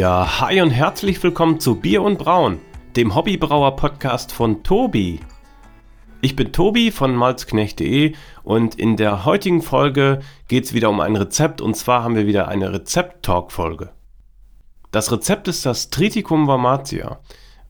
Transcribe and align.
Ja, 0.00 0.40
hi 0.40 0.62
und 0.62 0.70
herzlich 0.70 1.22
willkommen 1.22 1.60
zu 1.60 1.74
Bier 1.74 2.00
und 2.00 2.16
Braun, 2.16 2.58
dem 2.96 3.14
Hobbybrauer-Podcast 3.14 4.32
von 4.32 4.62
Tobi. 4.62 5.20
Ich 6.22 6.34
bin 6.36 6.54
Tobi 6.54 6.90
von 6.90 7.14
malzknecht.de 7.14 8.14
und 8.42 8.76
in 8.76 8.96
der 8.96 9.26
heutigen 9.26 9.60
Folge 9.60 10.20
geht 10.48 10.64
es 10.64 10.72
wieder 10.72 10.88
um 10.88 11.00
ein 11.00 11.16
Rezept 11.16 11.60
und 11.60 11.76
zwar 11.76 12.02
haben 12.02 12.14
wir 12.14 12.26
wieder 12.26 12.48
eine 12.48 12.72
Rezept-Talk-Folge. 12.72 13.90
Das 14.90 15.12
Rezept 15.12 15.48
ist 15.48 15.66
das 15.66 15.90
Triticum 15.90 16.46
Varmatia, 16.46 17.20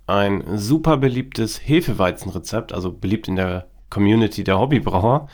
ein 0.06 0.56
super 0.56 0.98
beliebtes 0.98 1.58
Hefeweizenrezept, 1.58 2.72
also 2.72 2.92
beliebt 2.92 3.27
in 3.27 3.34
der 3.34 3.66
Community 3.91 4.44
der 4.44 4.60
Hobbybrauer. 4.60 5.27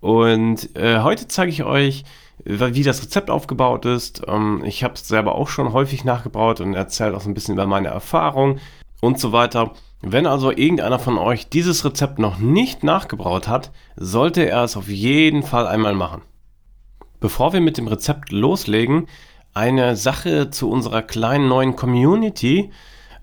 Und 0.00 0.76
äh, 0.76 1.00
heute 1.00 1.28
zeige 1.28 1.50
ich 1.50 1.64
euch, 1.64 2.04
wie 2.44 2.82
das 2.82 3.02
Rezept 3.02 3.30
aufgebaut 3.30 3.84
ist. 3.84 4.22
Ähm, 4.26 4.62
ich 4.64 4.84
habe 4.84 4.94
es 4.94 5.06
selber 5.06 5.34
auch 5.34 5.48
schon 5.48 5.72
häufig 5.72 6.04
nachgebraut 6.04 6.60
und 6.60 6.74
erzählt 6.74 7.14
auch 7.14 7.20
so 7.20 7.28
ein 7.28 7.34
bisschen 7.34 7.54
über 7.54 7.66
meine 7.66 7.88
Erfahrung 7.88 8.58
und 9.00 9.18
so 9.18 9.32
weiter. 9.32 9.72
Wenn 10.00 10.26
also 10.26 10.52
irgendeiner 10.52 10.98
von 10.98 11.18
euch 11.18 11.48
dieses 11.48 11.84
Rezept 11.84 12.20
noch 12.20 12.38
nicht 12.38 12.84
nachgebraut 12.84 13.48
hat, 13.48 13.72
sollte 13.96 14.48
er 14.48 14.62
es 14.62 14.76
auf 14.76 14.88
jeden 14.88 15.42
Fall 15.42 15.66
einmal 15.66 15.94
machen. 15.94 16.22
Bevor 17.20 17.52
wir 17.52 17.60
mit 17.60 17.78
dem 17.78 17.88
Rezept 17.88 18.30
loslegen, 18.30 19.08
eine 19.54 19.96
Sache 19.96 20.50
zu 20.50 20.70
unserer 20.70 21.02
kleinen 21.02 21.48
neuen 21.48 21.74
Community. 21.74 22.70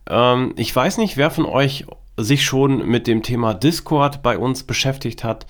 Ähm, 0.09 0.53
ich 0.57 0.75
weiß 0.75 0.97
nicht, 0.97 1.15
wer 1.15 1.31
von 1.31 1.45
euch 1.45 1.85
sich 2.17 2.43
schon 2.43 2.85
mit 2.85 3.07
dem 3.07 3.23
Thema 3.23 3.53
Discord 3.53 4.21
bei 4.21 4.37
uns 4.37 4.63
beschäftigt 4.63 5.23
hat 5.23 5.45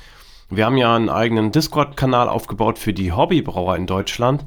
wir 0.49 0.65
haben 0.65 0.77
ja 0.77 0.95
einen 0.95 1.09
eigenen 1.09 1.51
Discord-Kanal 1.51 2.29
aufgebaut 2.29 2.77
für 2.79 2.93
die 2.93 3.11
Hobbybrauer 3.11 3.75
in 3.75 3.87
Deutschland. 3.87 4.45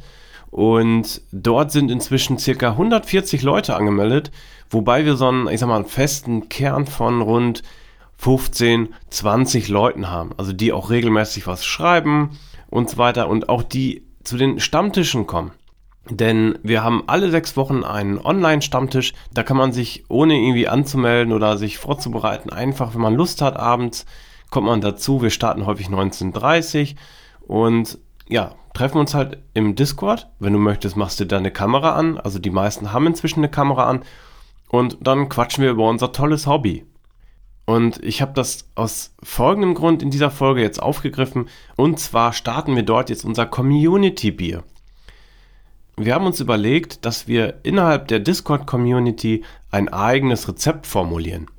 Und 0.51 1.21
dort 1.31 1.73
sind 1.73 1.91
inzwischen 1.91 2.39
circa 2.39 2.71
140 2.71 3.43
Leute 3.43 3.77
angemeldet, 3.77 4.31
wobei 4.71 5.05
wir 5.05 5.17
so 5.17 5.29
einen, 5.29 5.49
ich 5.49 5.61
sag 5.61 5.69
mal, 5.69 5.77
einen 5.77 5.85
festen 5.85 6.49
Kern 6.49 6.87
von 6.87 7.21
rund 7.21 7.63
15, 8.17 8.95
20 9.11 9.69
Leuten 9.69 10.11
haben. 10.11 10.31
Also 10.39 10.53
die 10.53 10.73
auch 10.73 10.91
regelmäßig 10.91 11.47
was 11.47 11.65
schreiben 11.65 12.39
und 12.71 12.89
so 12.89 12.99
weiter 12.99 13.29
und 13.29 13.49
auch 13.49 13.63
die 13.63 14.05
zu 14.25 14.37
den 14.37 14.61
Stammtischen 14.61 15.27
kommen. 15.27 15.53
Denn 16.11 16.59
wir 16.63 16.83
haben 16.83 17.05
alle 17.07 17.31
sechs 17.31 17.57
Wochen 17.57 17.85
einen 17.85 18.19
Online-Stammtisch. 18.19 19.13
Da 19.33 19.43
kann 19.43 19.59
man 19.59 19.73
sich, 19.73 20.05
ohne 20.09 20.37
irgendwie 20.37 20.69
anzumelden 20.69 21.35
oder 21.35 21.59
sich 21.59 21.77
vorzubereiten, 21.79 22.51
einfach, 22.51 22.95
wenn 22.95 23.03
man 23.03 23.15
Lust 23.15 23.43
hat, 23.43 23.57
abends 23.57 24.07
kommt 24.51 24.67
man 24.67 24.81
dazu. 24.81 25.23
Wir 25.23 25.31
starten 25.31 25.67
häufig 25.67 25.87
1930 25.87 26.97
und 27.47 27.99
ja, 28.29 28.55
treffen 28.75 28.99
uns 28.99 29.15
halt 29.15 29.39
im 29.55 29.75
Discord. 29.75 30.29
Wenn 30.39 30.53
du 30.53 30.59
möchtest, 30.59 30.97
machst 30.97 31.19
du 31.21 31.27
deine 31.27 31.51
Kamera 31.51 31.95
an. 31.95 32.19
Also 32.19 32.39
die 32.39 32.51
meisten 32.51 32.93
haben 32.93 33.07
inzwischen 33.07 33.41
eine 33.41 33.51
Kamera 33.51 33.89
an. 33.89 34.03
Und 34.69 34.99
dann 35.01 35.29
quatschen 35.29 35.65
wir 35.65 35.71
über 35.71 35.89
unser 35.89 36.13
tolles 36.13 36.47
Hobby. 36.47 36.85
Und 37.65 38.03
ich 38.03 38.23
habe 38.23 38.33
das 38.33 38.69
aus 38.77 39.15
folgendem 39.23 39.75
Grund 39.75 40.03
in 40.03 40.11
dieser 40.11 40.31
Folge 40.31 40.63
jetzt 40.63 40.83
aufgegriffen. 40.83 41.49
Und 41.77 41.99
zwar 41.99 42.33
starten 42.33 42.77
wir 42.77 42.83
dort 42.83 43.11
jetzt 43.11 43.25
unser 43.25 43.47
Community-Bier. 43.47 44.65
Wir 45.97 46.15
haben 46.15 46.27
uns 46.27 46.41
überlegt, 46.41 47.05
dass 47.05 47.27
wir 47.27 47.61
innerhalb 47.65 48.09
der 48.09 48.21
Discord-Community 48.21 49.45
ein 49.71 49.89
eigenes 49.89 50.49
Rezept 50.49 50.87
formulieren. 50.87 51.51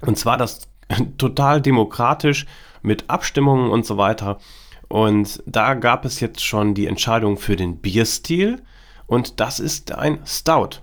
Und 0.00 0.16
zwar 0.16 0.36
das 0.36 0.68
total 1.18 1.60
demokratisch 1.60 2.46
mit 2.82 3.10
Abstimmungen 3.10 3.70
und 3.70 3.84
so 3.84 3.96
weiter. 3.96 4.38
Und 4.88 5.42
da 5.46 5.74
gab 5.74 6.04
es 6.04 6.20
jetzt 6.20 6.44
schon 6.44 6.74
die 6.74 6.86
Entscheidung 6.86 7.36
für 7.36 7.56
den 7.56 7.78
Bierstil 7.78 8.62
und 9.06 9.40
das 9.40 9.60
ist 9.60 9.92
ein 9.92 10.20
Stout. 10.24 10.80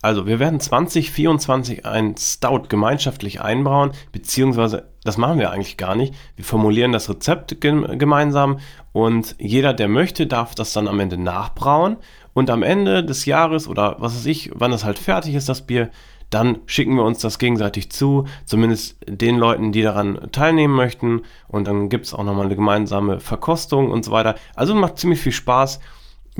Also 0.00 0.26
wir 0.26 0.38
werden 0.38 0.60
2024 0.60 1.84
ein 1.84 2.16
Stout 2.16 2.64
gemeinschaftlich 2.68 3.40
einbrauen, 3.40 3.90
beziehungsweise 4.12 4.88
das 5.02 5.16
machen 5.16 5.38
wir 5.38 5.50
eigentlich 5.50 5.76
gar 5.76 5.96
nicht. 5.96 6.14
Wir 6.36 6.44
formulieren 6.44 6.92
das 6.92 7.08
Rezept 7.08 7.60
gemeinsam 7.60 8.60
und 8.92 9.34
jeder, 9.38 9.74
der 9.74 9.88
möchte, 9.88 10.26
darf 10.26 10.54
das 10.54 10.72
dann 10.72 10.86
am 10.86 11.00
Ende 11.00 11.16
nachbrauen 11.16 11.96
und 12.32 12.50
am 12.50 12.62
Ende 12.62 13.02
des 13.02 13.24
Jahres 13.24 13.66
oder 13.66 13.96
was 13.98 14.14
weiß 14.14 14.26
ich, 14.26 14.50
wann 14.54 14.72
es 14.72 14.84
halt 14.84 14.98
fertig 14.98 15.34
ist, 15.34 15.48
das 15.48 15.66
Bier, 15.66 15.90
dann 16.30 16.58
schicken 16.66 16.96
wir 16.96 17.04
uns 17.04 17.20
das 17.20 17.38
gegenseitig 17.38 17.90
zu, 17.90 18.26
zumindest 18.44 18.96
den 19.06 19.38
Leuten, 19.38 19.72
die 19.72 19.82
daran 19.82 20.28
teilnehmen 20.32 20.74
möchten. 20.74 21.22
Und 21.48 21.66
dann 21.66 21.88
gibt 21.88 22.06
es 22.06 22.14
auch 22.14 22.24
nochmal 22.24 22.46
eine 22.46 22.56
gemeinsame 22.56 23.20
Verkostung 23.20 23.90
und 23.90 24.04
so 24.04 24.10
weiter. 24.12 24.34
Also 24.54 24.74
macht 24.74 24.98
ziemlich 24.98 25.20
viel 25.20 25.32
Spaß. 25.32 25.80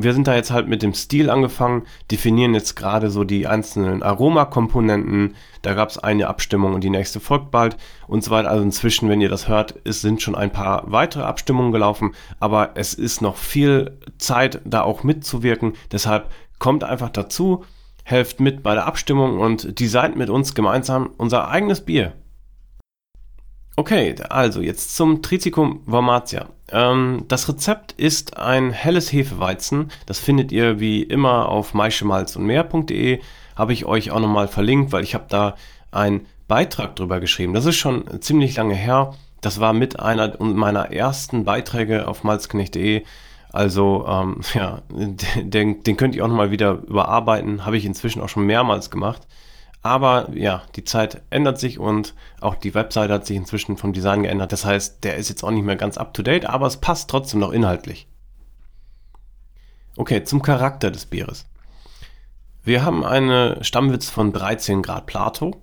Wir 0.00 0.12
sind 0.12 0.28
da 0.28 0.36
jetzt 0.36 0.52
halt 0.52 0.68
mit 0.68 0.82
dem 0.82 0.94
Stil 0.94 1.28
angefangen, 1.28 1.82
definieren 2.12 2.54
jetzt 2.54 2.76
gerade 2.76 3.10
so 3.10 3.24
die 3.24 3.48
einzelnen 3.48 4.04
Aromakomponenten. 4.04 5.34
Da 5.62 5.74
gab 5.74 5.88
es 5.88 5.98
eine 5.98 6.28
Abstimmung 6.28 6.74
und 6.74 6.84
die 6.84 6.90
nächste 6.90 7.18
folgt 7.18 7.50
bald 7.50 7.76
und 8.06 8.22
so 8.22 8.30
weiter. 8.30 8.48
Also 8.48 8.62
inzwischen, 8.62 9.08
wenn 9.08 9.20
ihr 9.20 9.28
das 9.28 9.48
hört, 9.48 9.74
es 9.82 10.00
sind 10.00 10.22
schon 10.22 10.36
ein 10.36 10.52
paar 10.52 10.84
weitere 10.86 11.24
Abstimmungen 11.24 11.72
gelaufen, 11.72 12.14
aber 12.38 12.70
es 12.76 12.94
ist 12.94 13.22
noch 13.22 13.36
viel 13.36 13.98
Zeit, 14.18 14.60
da 14.64 14.82
auch 14.82 15.02
mitzuwirken. 15.02 15.72
Deshalb 15.90 16.30
kommt 16.60 16.84
einfach 16.84 17.10
dazu 17.10 17.64
helft 18.08 18.40
mit 18.40 18.62
bei 18.62 18.74
der 18.74 18.86
Abstimmung 18.86 19.38
und 19.38 19.78
designt 19.78 20.16
mit 20.16 20.30
uns 20.30 20.54
gemeinsam 20.54 21.10
unser 21.18 21.48
eigenes 21.48 21.82
Bier. 21.82 22.14
Okay, 23.76 24.16
also 24.28 24.60
jetzt 24.60 24.96
zum 24.96 25.22
Triticum 25.22 25.82
Varmatia. 25.86 26.48
Ähm, 26.72 27.26
das 27.28 27.48
Rezept 27.48 27.92
ist 27.92 28.36
ein 28.36 28.70
helles 28.70 29.12
Hefeweizen. 29.12 29.92
Das 30.06 30.18
findet 30.18 30.50
ihr 30.50 30.80
wie 30.80 31.02
immer 31.02 31.48
auf 31.48 31.74
maischemalzundmeer.de. 31.74 33.20
Habe 33.54 33.72
ich 33.72 33.84
euch 33.84 34.10
auch 34.10 34.20
nochmal 34.20 34.48
verlinkt, 34.48 34.90
weil 34.90 35.04
ich 35.04 35.14
habe 35.14 35.26
da 35.28 35.54
einen 35.92 36.26
Beitrag 36.48 36.96
drüber 36.96 37.20
geschrieben. 37.20 37.52
Das 37.52 37.66
ist 37.66 37.76
schon 37.76 38.20
ziemlich 38.20 38.56
lange 38.56 38.74
her. 38.74 39.14
Das 39.42 39.60
war 39.60 39.72
mit 39.72 40.00
einer 40.00 40.42
meiner 40.42 40.90
ersten 40.90 41.44
Beiträge 41.44 42.08
auf 42.08 42.24
malzknecht.de. 42.24 43.04
Also 43.52 44.06
ähm, 44.08 44.40
ja, 44.54 44.82
den, 44.90 45.82
den 45.82 45.96
könnt 45.96 46.14
ihr 46.14 46.24
auch 46.24 46.28
nochmal 46.28 46.50
wieder 46.50 46.72
überarbeiten. 46.72 47.64
Habe 47.64 47.76
ich 47.76 47.84
inzwischen 47.84 48.22
auch 48.22 48.28
schon 48.28 48.46
mehrmals 48.46 48.90
gemacht. 48.90 49.26
Aber 49.82 50.28
ja, 50.34 50.62
die 50.74 50.84
Zeit 50.84 51.22
ändert 51.30 51.58
sich 51.60 51.78
und 51.78 52.14
auch 52.40 52.56
die 52.56 52.74
Webseite 52.74 53.14
hat 53.14 53.26
sich 53.26 53.36
inzwischen 53.36 53.76
vom 53.76 53.92
Design 53.92 54.24
geändert. 54.24 54.52
Das 54.52 54.64
heißt, 54.64 55.04
der 55.04 55.16
ist 55.16 55.28
jetzt 55.28 55.44
auch 55.44 55.50
nicht 55.50 55.64
mehr 55.64 55.76
ganz 55.76 55.96
up-to-date, 55.96 56.46
aber 56.46 56.66
es 56.66 56.78
passt 56.78 57.08
trotzdem 57.08 57.40
noch 57.40 57.52
inhaltlich. 57.52 58.08
Okay, 59.96 60.24
zum 60.24 60.42
Charakter 60.42 60.90
des 60.90 61.06
Bieres. 61.06 61.46
Wir 62.64 62.84
haben 62.84 63.04
eine 63.04 63.58
Stammwitz 63.62 64.10
von 64.10 64.32
13 64.32 64.82
Grad 64.82 65.06
Plato 65.06 65.62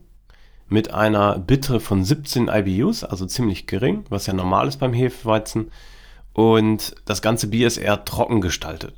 mit 0.67 0.93
einer 0.93 1.37
Bittere 1.37 1.79
von 1.79 2.03
17 2.03 2.47
IBUs, 2.47 3.03
also 3.03 3.25
ziemlich 3.25 3.67
gering, 3.67 4.05
was 4.09 4.25
ja 4.25 4.33
normal 4.33 4.67
ist 4.67 4.77
beim 4.77 4.93
Hefeweizen 4.93 5.71
und 6.35 6.95
das 7.05 7.21
ganze 7.21 7.47
Bier 7.47 7.65
ist 7.65 7.77
eher 7.77 8.03
trocken 8.03 8.41
gestaltet. 8.41 8.93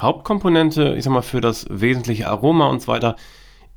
Hauptkomponente, 0.00 0.94
ich 0.96 1.02
sag 1.02 1.12
mal, 1.12 1.22
für 1.22 1.40
das 1.40 1.66
wesentliche 1.70 2.28
Aroma 2.28 2.68
und 2.68 2.80
so 2.80 2.86
weiter, 2.86 3.16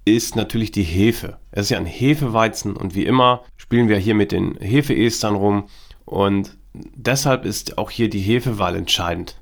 ist 0.06 0.36
natürlich 0.36 0.72
die 0.72 0.84
Hefe. 0.84 1.38
Es 1.50 1.64
ist 1.64 1.70
ja 1.72 1.80
ein 1.80 1.88
Hefeweizen 1.88 2.78
und 2.78 2.94
wie 2.94 3.06
immer 3.06 3.42
spielen 3.58 3.90
wir 3.90 3.98
hier 3.98 4.14
mit 4.14 4.32
den 4.32 4.56
Hefeestern 4.58 5.34
rum 5.34 5.68
und 6.06 6.58
deshalb 6.74 7.44
ist 7.44 7.80
auch 7.80 7.90
hier 7.90 8.08
die 8.08 8.20
Hefewahl 8.20 8.76
entscheidend. 8.76 9.42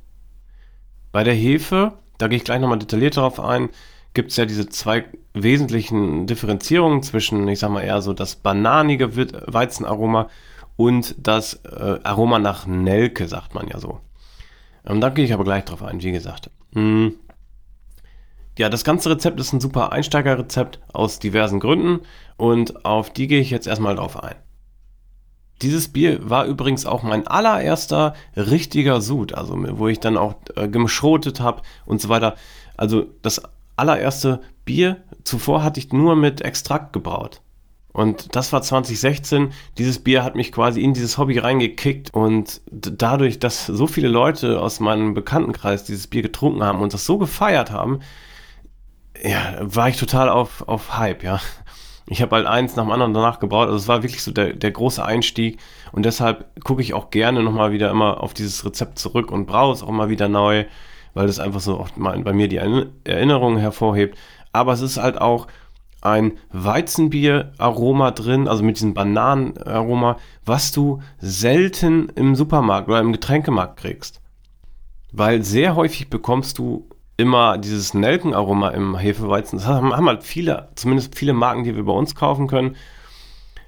Bei 1.12 1.26
der 1.26 1.34
Hefe, 1.34 1.98
da 2.18 2.30
gehe 2.30 2.38
ich 2.38 2.46
gleich 2.46 2.62
nochmal 2.62 2.80
detailliert 2.80 3.18
darauf 3.18 3.42
ein, 3.42 3.70
gibt 4.14 4.32
es 4.32 4.38
ja 4.38 4.46
diese 4.46 4.70
zwei 4.70 5.04
wesentlichen 5.34 6.28
Differenzierungen 6.28 7.04
zwischen, 7.04 7.46
ich 7.50 7.60
sag 7.60 7.72
mal, 7.72 7.82
eher 7.82 8.02
so 8.02 8.14
das 8.14 8.38
bananige 8.38 9.18
Weizenaroma 9.18 10.30
und 10.80 11.14
das 11.18 11.56
äh, 11.66 12.00
Aroma 12.04 12.40
nach 12.40 12.66
Nelke, 12.66 13.28
sagt 13.28 13.54
man 13.54 13.68
ja 13.68 13.80
so. 13.80 14.00
Und 14.86 15.02
da 15.02 15.10
gehe 15.10 15.26
ich 15.26 15.34
aber 15.34 15.44
gleich 15.44 15.66
drauf 15.66 15.84
ein, 15.84 16.02
wie 16.02 16.14
gesagt. 16.14 16.52
Hm. 16.74 17.16
Ja, 18.58 18.70
das 18.70 18.86
ganze 18.86 19.10
Rezept 19.10 19.42
ist 19.42 19.52
ein 19.52 19.60
super 19.60 19.92
Einsteigerrezept 19.92 20.80
aus 20.94 21.20
diversen 21.20 21.60
Gründen 21.60 22.00
und 22.38 22.86
auf 22.86 23.12
die 23.12 23.28
gehe 23.28 23.42
ich 23.42 23.50
jetzt 23.50 23.68
erstmal 23.68 23.98
drauf 23.98 24.24
ein. 24.24 24.38
Dieses 25.62 25.90
Bier 25.90 26.30
war 26.30 26.46
übrigens 26.46 26.86
auch 26.86 27.04
mein 27.04 27.28
allererster 27.28 28.14
richtiger 28.38 29.02
Sud, 29.02 29.34
also 29.34 29.58
wo 29.78 29.90
ich 29.90 30.00
dann 30.00 30.16
auch 30.16 30.36
äh, 30.56 30.70
geschrotet 30.70 31.42
habe 31.42 31.62
und 31.86 32.00
so 32.00 32.08
weiter. 32.08 32.36
Also 32.78 33.06
das 33.22 33.42
allererste 33.76 34.40
Bier, 34.64 35.04
zuvor 35.26 35.62
hatte 35.62 35.82
ich 35.82 35.92
nur 35.92 36.16
mit 36.16 36.40
Extrakt 36.40 36.94
gebraut. 36.94 37.42
Und 38.00 38.34
das 38.34 38.54
war 38.54 38.62
2016. 38.62 39.52
Dieses 39.78 40.00
Bier 40.00 40.24
hat 40.24 40.36
mich 40.36 40.54
quasi 40.54 40.82
in 40.82 40.94
dieses 40.94 41.18
Hobby 41.18 41.38
reingekickt 41.38 42.14
und 42.14 42.62
dadurch, 42.72 43.40
dass 43.40 43.66
so 43.66 43.88
viele 43.88 44.08
Leute 44.08 44.62
aus 44.62 44.80
meinem 44.80 45.14
Bekanntenkreis 45.14 45.84
dieses 45.84 46.08
Bier 46.08 46.22
getrunken 46.22 46.64
haben 46.64 46.80
und 46.80 46.94
das 46.94 47.06
so 47.06 47.18
gefeiert 47.18 47.72
haben, 47.72 48.00
ja, 49.22 49.58
war 49.60 49.90
ich 49.90 49.98
total 49.98 50.30
auf, 50.30 50.66
auf 50.68 50.98
Hype, 50.98 51.24
ja. 51.24 51.42
Ich 52.08 52.22
habe 52.22 52.38
halt 52.38 52.48
eins 52.48 52.78
nach 52.78 52.86
dem 52.86 52.92
anderen 52.92 53.14
danach 53.14 53.40
gebraut. 53.40 53.68
Also 53.68 53.76
es 53.76 53.88
war 53.88 54.02
wirklich 54.02 54.24
so 54.24 54.32
der, 54.32 54.54
der 54.54 54.72
große 54.72 55.04
Einstieg. 55.04 55.60
Und 55.92 56.06
deshalb 56.06 56.64
gucke 56.64 56.82
ich 56.82 56.94
auch 56.94 57.12
gerne 57.12 57.44
nochmal 57.44 57.72
wieder 57.72 57.92
immer 57.92 58.24
auf 58.24 58.34
dieses 58.34 58.66
Rezept 58.66 58.98
zurück 58.98 59.30
und 59.30 59.46
brauche 59.46 59.74
es 59.74 59.84
auch 59.84 59.92
mal 59.92 60.10
wieder 60.10 60.30
neu 60.30 60.66
weil 61.14 61.28
das 61.28 61.40
einfach 61.40 61.60
so 61.60 61.80
oft 61.80 61.98
mal 61.98 62.18
bei 62.20 62.34
mir 62.34 62.48
die 62.48 62.58
Erinnerungen 62.58 63.58
hervorhebt. 63.58 64.18
Aber 64.52 64.74
es 64.74 64.82
ist 64.82 64.98
halt 64.98 65.20
auch 65.20 65.48
ein 66.02 66.34
Weizenbier-Aroma 66.52 68.12
drin, 68.12 68.48
also 68.48 68.64
mit 68.64 68.78
diesem 68.78 68.94
Bananenaroma, 68.94 70.18
was 70.46 70.72
du 70.72 71.02
selten 71.20 72.10
im 72.16 72.36
Supermarkt 72.36 72.88
oder 72.88 73.00
im 73.00 73.12
Getränkemarkt 73.12 73.78
kriegst. 73.78 74.22
Weil 75.12 75.44
sehr 75.44 75.76
häufig 75.76 76.10
bekommst 76.10 76.58
du 76.58 76.88
immer 77.18 77.58
dieses 77.58 77.94
Nelkenaroma 77.94 78.70
im 78.70 78.96
Hefeweizen. 78.96 79.60
Das 79.60 79.68
haben, 79.68 79.94
halt 79.94 80.24
viele, 80.24 80.70
zumindest 80.76 81.18
viele 81.18 81.34
Marken, 81.34 81.66
die 81.66 81.76
wir 81.76 81.84
bei 81.84 81.92
uns 81.92 82.16
kaufen 82.16 82.48
können. 82.48 82.78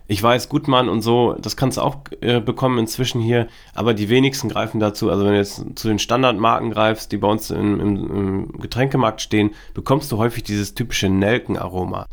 Ich 0.08 0.22
weiß, 0.22 0.50
Gutmann 0.50 0.90
und 0.90 1.02
so, 1.02 1.36
das 1.40 1.56
kannst 1.56 1.78
du 1.78 1.82
auch 1.82 1.98
äh, 2.22 2.42
bekommen 2.42 2.80
inzwischen 2.80 3.22
hier, 3.22 3.48
aber 3.74 3.94
die 3.94 4.10
wenigsten 4.10 4.50
greifen 4.50 4.80
dazu. 4.80 5.10
Also 5.10 5.24
wenn 5.26 5.34
du 5.34 5.38
jetzt 5.38 5.64
zu 5.76 5.88
den 5.88 6.00
Standardmarken 6.00 6.72
greifst, 6.72 7.12
die 7.12 7.18
bei 7.18 7.28
uns 7.28 7.50
im, 7.50 7.80
im, 7.80 8.12
im 8.12 8.60
Getränkemarkt 8.60 9.22
stehen, 9.22 9.52
bekommst 9.74 10.12
du 10.12 10.18
häufig 10.18 10.44
dieses 10.44 10.74
typische 10.74 11.10
Nelkenaroma. 11.10 12.08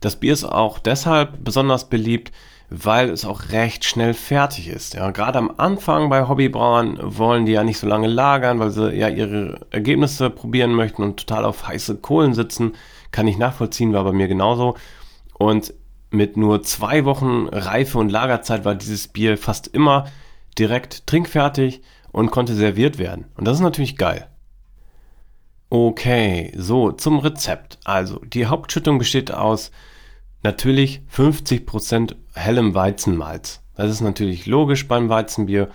Das 0.00 0.16
Bier 0.16 0.32
ist 0.32 0.44
auch 0.44 0.78
deshalb 0.78 1.44
besonders 1.44 1.88
beliebt, 1.88 2.32
weil 2.70 3.10
es 3.10 3.24
auch 3.24 3.50
recht 3.50 3.84
schnell 3.84 4.14
fertig 4.14 4.68
ist. 4.68 4.94
Ja, 4.94 5.10
gerade 5.10 5.38
am 5.38 5.52
Anfang 5.56 6.08
bei 6.08 6.26
Hobbybrauern 6.26 6.98
wollen 7.02 7.44
die 7.44 7.52
ja 7.52 7.64
nicht 7.64 7.78
so 7.78 7.86
lange 7.86 8.06
lagern, 8.06 8.60
weil 8.60 8.70
sie 8.70 8.94
ja 8.94 9.08
ihre 9.08 9.66
Ergebnisse 9.70 10.30
probieren 10.30 10.74
möchten 10.74 11.02
und 11.02 11.18
total 11.18 11.44
auf 11.44 11.66
heiße 11.66 11.96
Kohlen 11.96 12.32
sitzen. 12.32 12.74
Kann 13.10 13.26
ich 13.26 13.38
nachvollziehen, 13.38 13.92
war 13.92 14.04
bei 14.04 14.12
mir 14.12 14.28
genauso. 14.28 14.76
Und 15.34 15.74
mit 16.10 16.36
nur 16.36 16.62
zwei 16.62 17.04
Wochen 17.04 17.48
Reife 17.48 17.98
und 17.98 18.10
Lagerzeit 18.10 18.64
war 18.64 18.74
dieses 18.74 19.08
Bier 19.08 19.36
fast 19.36 19.66
immer 19.68 20.06
direkt 20.58 21.06
trinkfertig 21.06 21.82
und 22.12 22.30
konnte 22.30 22.54
serviert 22.54 22.98
werden. 22.98 23.26
Und 23.36 23.46
das 23.46 23.56
ist 23.56 23.62
natürlich 23.62 23.96
geil. 23.96 24.28
Okay, 25.70 26.52
so 26.56 26.90
zum 26.92 27.18
Rezept. 27.18 27.78
Also, 27.84 28.20
die 28.24 28.46
Hauptschüttung 28.46 28.98
besteht 28.98 29.32
aus 29.32 29.70
natürlich 30.42 31.02
50% 31.14 32.14
hellem 32.34 32.74
Weizenmalz. 32.74 33.62
Das 33.74 33.90
ist 33.90 34.00
natürlich 34.00 34.46
logisch 34.46 34.88
beim 34.88 35.08
Weizenbier. 35.08 35.70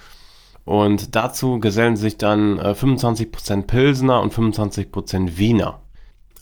Und 0.64 1.16
dazu 1.16 1.60
gesellen 1.60 1.96
sich 1.96 2.18
dann 2.18 2.58
äh, 2.58 2.72
25% 2.72 3.64
Pilsener 3.64 4.22
und 4.22 4.34
25% 4.34 5.38
Wiener. 5.38 5.82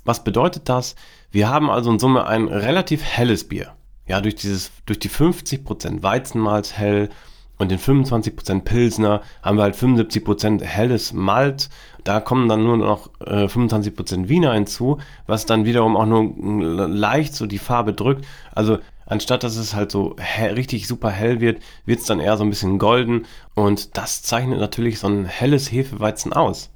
Was 0.05 0.23
bedeutet 0.23 0.69
das? 0.69 0.95
Wir 1.31 1.49
haben 1.49 1.69
also 1.69 1.91
in 1.91 1.99
Summe 1.99 2.25
ein 2.25 2.47
relativ 2.47 3.03
helles 3.03 3.47
Bier. 3.47 3.73
Ja, 4.05 4.21
durch 4.21 4.35
dieses, 4.35 4.71
durch 4.85 4.99
die 4.99 5.09
50% 5.09 6.03
Weizenmalz 6.03 6.73
hell 6.73 7.09
und 7.57 7.71
den 7.71 7.79
25% 7.79 8.61
Pilsner 8.61 9.21
haben 9.41 9.57
wir 9.57 9.63
halt 9.63 9.75
75% 9.75 10.63
helles 10.63 11.13
Malt. 11.13 11.69
Da 12.03 12.19
kommen 12.19 12.49
dann 12.49 12.63
nur 12.63 12.77
noch 12.77 13.09
äh, 13.21 13.45
25% 13.45 14.27
Wiener 14.27 14.53
hinzu, 14.53 14.97
was 15.27 15.45
dann 15.45 15.63
wiederum 15.65 15.95
auch 15.95 16.05
nur 16.05 16.87
leicht 16.87 17.35
so 17.35 17.45
die 17.45 17.59
Farbe 17.59 17.93
drückt. 17.93 18.25
Also 18.53 18.79
anstatt 19.05 19.43
dass 19.43 19.55
es 19.55 19.75
halt 19.75 19.91
so 19.91 20.15
hell, 20.17 20.53
richtig 20.55 20.87
super 20.87 21.09
hell 21.09 21.39
wird, 21.39 21.61
wird 21.85 21.99
es 21.99 22.05
dann 22.05 22.19
eher 22.19 22.37
so 22.37 22.43
ein 22.43 22.49
bisschen 22.49 22.79
golden. 22.79 23.25
Und 23.53 23.97
das 23.97 24.23
zeichnet 24.23 24.59
natürlich 24.59 24.99
so 24.99 25.07
ein 25.07 25.25
helles 25.25 25.71
Hefeweizen 25.71 26.33
aus. 26.33 26.72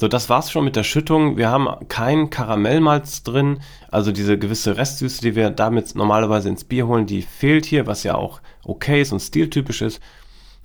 So, 0.00 0.06
das 0.06 0.28
war's 0.28 0.52
schon 0.52 0.64
mit 0.64 0.76
der 0.76 0.84
Schüttung. 0.84 1.36
Wir 1.36 1.50
haben 1.50 1.88
kein 1.88 2.30
Karamellmalz 2.30 3.24
drin, 3.24 3.60
also 3.90 4.12
diese 4.12 4.38
gewisse 4.38 4.76
Restsüße, 4.76 5.20
die 5.20 5.34
wir 5.34 5.50
damit 5.50 5.96
normalerweise 5.96 6.48
ins 6.48 6.62
Bier 6.62 6.86
holen, 6.86 7.06
die 7.06 7.22
fehlt 7.22 7.66
hier, 7.66 7.88
was 7.88 8.04
ja 8.04 8.14
auch 8.14 8.40
okay 8.62 9.00
ist 9.02 9.12
und 9.12 9.18
stiltypisch 9.18 9.82
ist. 9.82 10.00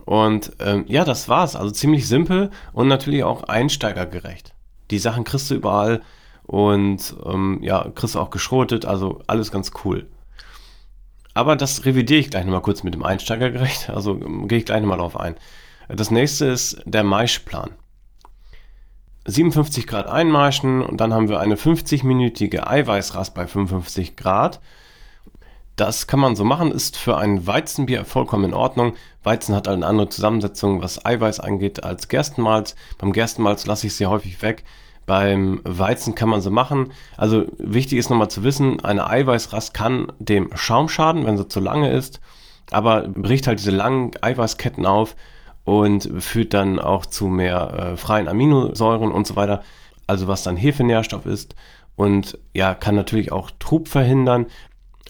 Und 0.05 0.51
ähm, 0.59 0.85
ja, 0.87 1.03
das 1.03 1.29
war's. 1.29 1.55
Also 1.55 1.71
ziemlich 1.71 2.07
simpel 2.07 2.51
und 2.73 2.87
natürlich 2.87 3.23
auch 3.23 3.43
einsteigergerecht. 3.43 4.53
Die 4.91 4.99
Sachen 4.99 5.23
kriegst 5.23 5.49
du 5.49 5.55
überall 5.55 6.01
und 6.43 7.15
ähm, 7.25 7.57
ja, 7.63 7.89
kriegst 7.95 8.13
du 8.13 8.19
auch 8.19 8.29
geschrotet, 8.29 8.85
also 8.85 9.21
alles 9.25 9.51
ganz 9.51 9.71
cool. 9.83 10.05
Aber 11.33 11.55
das 11.55 11.85
revidiere 11.85 12.19
ich 12.19 12.29
gleich 12.29 12.45
nochmal 12.45 12.61
kurz 12.61 12.83
mit 12.83 12.93
dem 12.93 13.03
Einsteigergerecht, 13.03 13.89
also 13.89 14.11
ähm, 14.11 14.47
gehe 14.47 14.59
ich 14.59 14.65
gleich 14.65 14.81
nochmal 14.81 14.99
drauf 14.99 15.19
ein. 15.19 15.35
Das 15.89 16.11
nächste 16.11 16.45
ist 16.45 16.83
der 16.85 17.03
Maischplan. 17.03 17.71
57 19.25 19.87
Grad 19.87 20.07
einmarschen 20.07 20.81
und 20.81 20.99
dann 20.99 21.13
haben 21.13 21.29
wir 21.29 21.39
eine 21.39 21.55
50-minütige 21.55 22.67
Eiweißrast 22.67 23.33
bei 23.33 23.47
55 23.47 24.15
Grad. 24.15 24.59
Das 25.75 26.05
kann 26.07 26.19
man 26.19 26.35
so 26.35 26.43
machen, 26.43 26.71
ist 26.71 26.97
für 26.97 27.17
ein 27.17 27.47
Weizenbier 27.47 28.05
vollkommen 28.05 28.45
in 28.45 28.53
Ordnung. 28.53 28.93
Weizen 29.23 29.55
hat 29.55 29.67
eine 29.67 29.85
andere 29.85 30.09
Zusammensetzung, 30.09 30.81
was 30.83 31.03
Eiweiß 31.03 31.39
angeht, 31.39 31.83
als 31.83 32.09
Gerstenmalz. 32.09 32.75
Beim 32.99 33.11
Gerstenmalz 33.11 33.65
lasse 33.65 33.87
ich 33.87 33.95
sehr 33.95 34.09
häufig 34.09 34.41
weg. 34.41 34.63
Beim 35.05 35.61
Weizen 35.63 36.15
kann 36.15 36.29
man 36.29 36.41
so 36.41 36.51
machen. 36.51 36.91
Also 37.17 37.45
wichtig 37.57 37.97
ist 37.97 38.09
nochmal 38.09 38.29
zu 38.29 38.43
wissen, 38.43 38.83
eine 38.83 39.09
Eiweißrast 39.09 39.73
kann 39.73 40.11
dem 40.19 40.49
Schaum 40.55 40.89
schaden, 40.89 41.25
wenn 41.25 41.37
sie 41.37 41.47
zu 41.47 41.59
lange 41.59 41.91
ist, 41.91 42.21
aber 42.71 43.07
bricht 43.07 43.47
halt 43.47 43.59
diese 43.59 43.71
langen 43.71 44.11
Eiweißketten 44.21 44.85
auf 44.85 45.15
und 45.63 46.09
führt 46.19 46.53
dann 46.53 46.79
auch 46.79 47.05
zu 47.05 47.27
mehr 47.27 47.93
äh, 47.93 47.97
freien 47.97 48.27
Aminosäuren 48.27 49.11
und 49.11 49.27
so 49.27 49.35
weiter, 49.35 49.63
also 50.07 50.27
was 50.27 50.43
dann 50.43 50.57
Hefenährstoff 50.57 51.25
ist 51.25 51.55
und 51.95 52.37
ja, 52.53 52.73
kann 52.73 52.95
natürlich 52.95 53.31
auch 53.31 53.51
Trub 53.59 53.87
verhindern. 53.87 54.47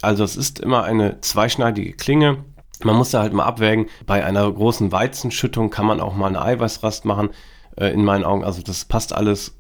Also 0.02 0.24
es 0.24 0.36
ist 0.36 0.60
immer 0.60 0.84
eine 0.84 1.22
zweischneidige 1.22 1.94
Klinge. 1.94 2.44
Man 2.84 2.98
muss 2.98 3.12
da 3.12 3.22
halt 3.22 3.34
mal 3.34 3.46
abwägen. 3.46 3.88
Bei 4.06 4.26
einer 4.26 4.52
großen 4.52 4.92
Weizenschüttung 4.92 5.70
kann 5.70 5.86
man 5.86 6.02
auch 6.02 6.16
mal 6.16 6.28
eine 6.28 6.42
Eiweißrast 6.42 7.06
machen, 7.06 7.30
äh, 7.78 7.88
in 7.88 8.04
meinen 8.04 8.26
Augen. 8.26 8.44
Also 8.44 8.62
das 8.62 8.86
passt 8.86 9.14
alles. 9.14 9.58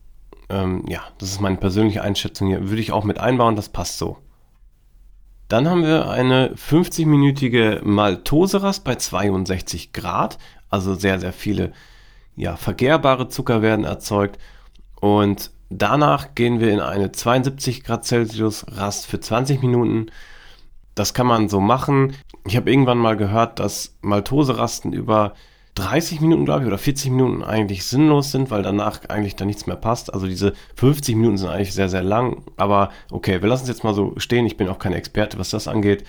Ähm, 0.50 0.84
ja, 0.90 1.02
das 1.20 1.30
ist 1.30 1.42
meine 1.42 1.58
persönliche 1.58 2.02
Einschätzung 2.02 2.50
hier. 2.50 2.70
Würde 2.70 2.82
ich 2.82 2.92
auch 2.92 3.06
mit 3.06 3.20
einbauen, 3.20 3.56
das 3.56 3.70
passt 3.70 3.98
so. 3.98 4.18
Dann 5.48 5.70
haben 5.70 5.84
wir 5.84 6.10
eine 6.10 6.56
50-minütige 6.56 7.84
Maltoserast 7.84 8.84
bei 8.84 8.96
62 8.96 9.94
Grad. 9.94 10.38
Also 10.74 10.96
sehr, 10.96 11.20
sehr 11.20 11.34
viele 11.34 11.72
ja, 12.36 12.56
vergärbare 12.56 13.28
Zucker 13.30 13.62
werden 13.62 13.86
erzeugt. 13.86 14.40
Und 15.00 15.52
danach 15.70 16.34
gehen 16.34 16.60
wir 16.60 16.72
in 16.72 16.80
eine 16.80 17.12
72 17.12 17.84
Grad 17.84 18.06
Celsius 18.06 18.66
Rast 18.70 19.06
für 19.06 19.20
20 19.20 19.62
Minuten. 19.62 20.08
Das 20.96 21.14
kann 21.14 21.28
man 21.28 21.48
so 21.48 21.60
machen. 21.60 22.16
Ich 22.48 22.56
habe 22.58 22.72
irgendwann 22.72 22.98
mal 22.98 23.16
gehört, 23.16 23.60
dass 23.60 23.96
Maltose-Rasten 24.02 24.94
über 24.94 25.36
30 25.76 26.22
Minuten, 26.22 26.44
glaube 26.44 26.62
ich, 26.62 26.68
oder 26.68 26.80
40 26.80 27.12
Minuten 27.12 27.44
eigentlich 27.44 27.86
sinnlos 27.86 28.32
sind, 28.32 28.50
weil 28.50 28.64
danach 28.64 29.08
eigentlich 29.10 29.36
da 29.36 29.46
nichts 29.46 29.68
mehr 29.68 29.76
passt. 29.76 30.12
Also 30.12 30.26
diese 30.26 30.54
50 30.78 31.16
Minuten 31.16 31.38
sind 31.38 31.50
eigentlich 31.50 31.76
sehr, 31.76 31.90
sehr 31.90 32.02
lang. 32.02 32.46
Aber 32.58 32.90
okay, 33.12 33.44
wir 33.44 33.48
lassen 33.48 33.66
es 33.66 33.70
jetzt 33.70 33.84
mal 33.84 33.94
so 33.94 34.16
stehen. 34.18 34.48
Ich 34.48 34.58
bin 34.58 34.70
auch 34.70 34.80
kein 34.80 34.94
Experte, 34.94 35.38
was 35.38 35.52
das 35.52 35.68
angeht. 35.68 36.04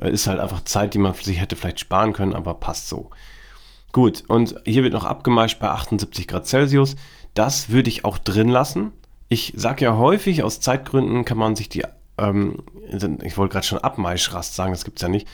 Äh, 0.00 0.12
ist 0.12 0.28
halt 0.28 0.38
einfach 0.38 0.62
Zeit, 0.62 0.94
die 0.94 0.98
man 0.98 1.14
sich 1.14 1.40
hätte 1.40 1.56
vielleicht 1.56 1.80
sparen 1.80 2.12
können, 2.12 2.32
aber 2.32 2.54
passt 2.54 2.88
so. 2.88 3.10
Gut, 3.94 4.24
und 4.26 4.56
hier 4.64 4.82
wird 4.82 4.92
noch 4.92 5.04
abgemeischt 5.04 5.60
bei 5.60 5.68
78 5.68 6.26
Grad 6.26 6.48
Celsius. 6.48 6.96
Das 7.32 7.68
würde 7.68 7.88
ich 7.88 8.04
auch 8.04 8.18
drin 8.18 8.48
lassen. 8.48 8.90
Ich 9.28 9.52
sage 9.56 9.84
ja 9.84 9.96
häufig, 9.96 10.42
aus 10.42 10.58
Zeitgründen 10.58 11.24
kann 11.24 11.38
man 11.38 11.54
sich 11.54 11.68
die, 11.68 11.84
ähm, 12.18 12.64
ich 13.22 13.38
wollte 13.38 13.52
gerade 13.52 13.64
schon 13.64 13.78
Abmaischrast 13.78 14.56
sagen, 14.56 14.72
das 14.72 14.84
gibt 14.84 14.98
es 14.98 15.02
ja 15.02 15.08
nicht, 15.08 15.28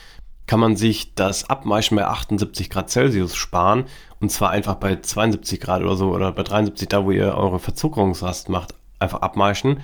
kann 0.47 0.61
man 0.61 0.77
sich 0.77 1.15
das 1.15 1.49
Abmeischen 1.49 1.97
bei 1.97 2.05
78 2.07 2.69
Grad 2.69 2.91
Celsius 2.91 3.35
sparen. 3.35 3.87
Und 4.21 4.31
zwar 4.31 4.51
einfach 4.51 4.75
bei 4.75 4.97
72 4.97 5.59
Grad 5.59 5.81
oder 5.81 5.97
so 5.97 6.15
oder 6.15 6.31
bei 6.31 6.43
73, 6.43 6.87
da 6.87 7.07
wo 7.07 7.13
ihr 7.13 7.35
eure 7.35 7.61
Verzuckerungsrast 7.61 8.51
macht, 8.51 8.75
einfach 8.99 9.23
abmeischen. 9.23 9.81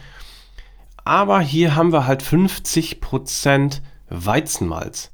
Aber 1.03 1.41
hier 1.41 1.77
haben 1.77 1.95
wir 1.95 2.07
halt 2.07 2.23
50% 2.23 3.81
Weizenmalz. 4.11 5.13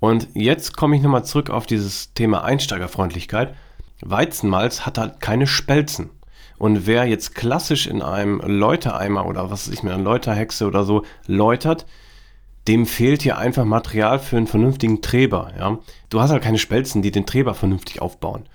Und 0.00 0.28
jetzt 0.34 0.76
komme 0.76 0.96
ich 0.96 1.02
nochmal 1.02 1.24
zurück 1.24 1.50
auf 1.50 1.66
dieses 1.66 2.14
Thema 2.14 2.44
Einsteigerfreundlichkeit. 2.44 3.54
Weizenmalz 4.00 4.86
hat 4.86 4.98
halt 4.98 5.20
keine 5.20 5.46
Spelzen. 5.46 6.10
Und 6.58 6.86
wer 6.86 7.04
jetzt 7.06 7.34
klassisch 7.34 7.86
in 7.86 8.02
einem 8.02 8.40
Läutereimer 8.40 9.26
oder 9.26 9.50
was 9.50 9.68
weiß 9.68 9.74
ich 9.74 9.82
einer 9.82 9.98
Läuterhexe 9.98 10.66
oder 10.66 10.84
so 10.84 11.04
läutert, 11.26 11.86
dem 12.66 12.84
fehlt 12.84 13.22
hier 13.22 13.38
einfach 13.38 13.64
Material 13.64 14.18
für 14.18 14.36
einen 14.36 14.46
vernünftigen 14.46 15.00
Treber. 15.00 15.52
Ja? 15.58 15.78
Du 16.10 16.20
hast 16.20 16.30
halt 16.30 16.42
keine 16.42 16.58
Spelzen, 16.58 17.00
die 17.00 17.12
den 17.12 17.26
Treber 17.26 17.54
vernünftig 17.54 18.02
aufbauen. 18.02 18.48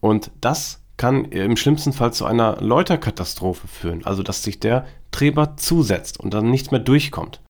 Und 0.00 0.30
das 0.40 0.82
kann 0.96 1.26
im 1.26 1.56
schlimmsten 1.56 1.92
Fall 1.92 2.12
zu 2.12 2.24
einer 2.24 2.60
Läuterkatastrophe 2.60 3.68
führen. 3.68 4.04
Also 4.04 4.22
dass 4.22 4.42
sich 4.42 4.58
der 4.58 4.86
Treber 5.10 5.56
zusetzt 5.56 6.18
und 6.18 6.32
dann 6.32 6.50
nichts 6.50 6.70
mehr 6.70 6.80
durchkommt. 6.80 7.41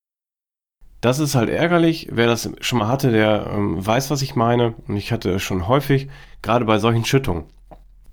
Das 1.03 1.19
ist 1.19 1.35
halt 1.35 1.51
ärgerlich. 1.51 2.09
Wer 2.13 2.29
das 2.29 2.49
schon 2.61 2.79
mal 2.79 2.87
hatte, 2.87 3.11
der 3.11 3.51
ähm, 3.53 3.85
weiß, 3.85 4.11
was 4.11 4.23
ich 4.23 4.37
meine. 4.37 4.75
Und 4.87 4.97
ich 4.97 5.11
hatte 5.11 5.33
es 5.33 5.43
schon 5.43 5.67
häufig, 5.67 6.09
gerade 6.43 6.65
bei 6.65 6.79
solchen 6.79 7.05
Schüttungen. 7.05 7.45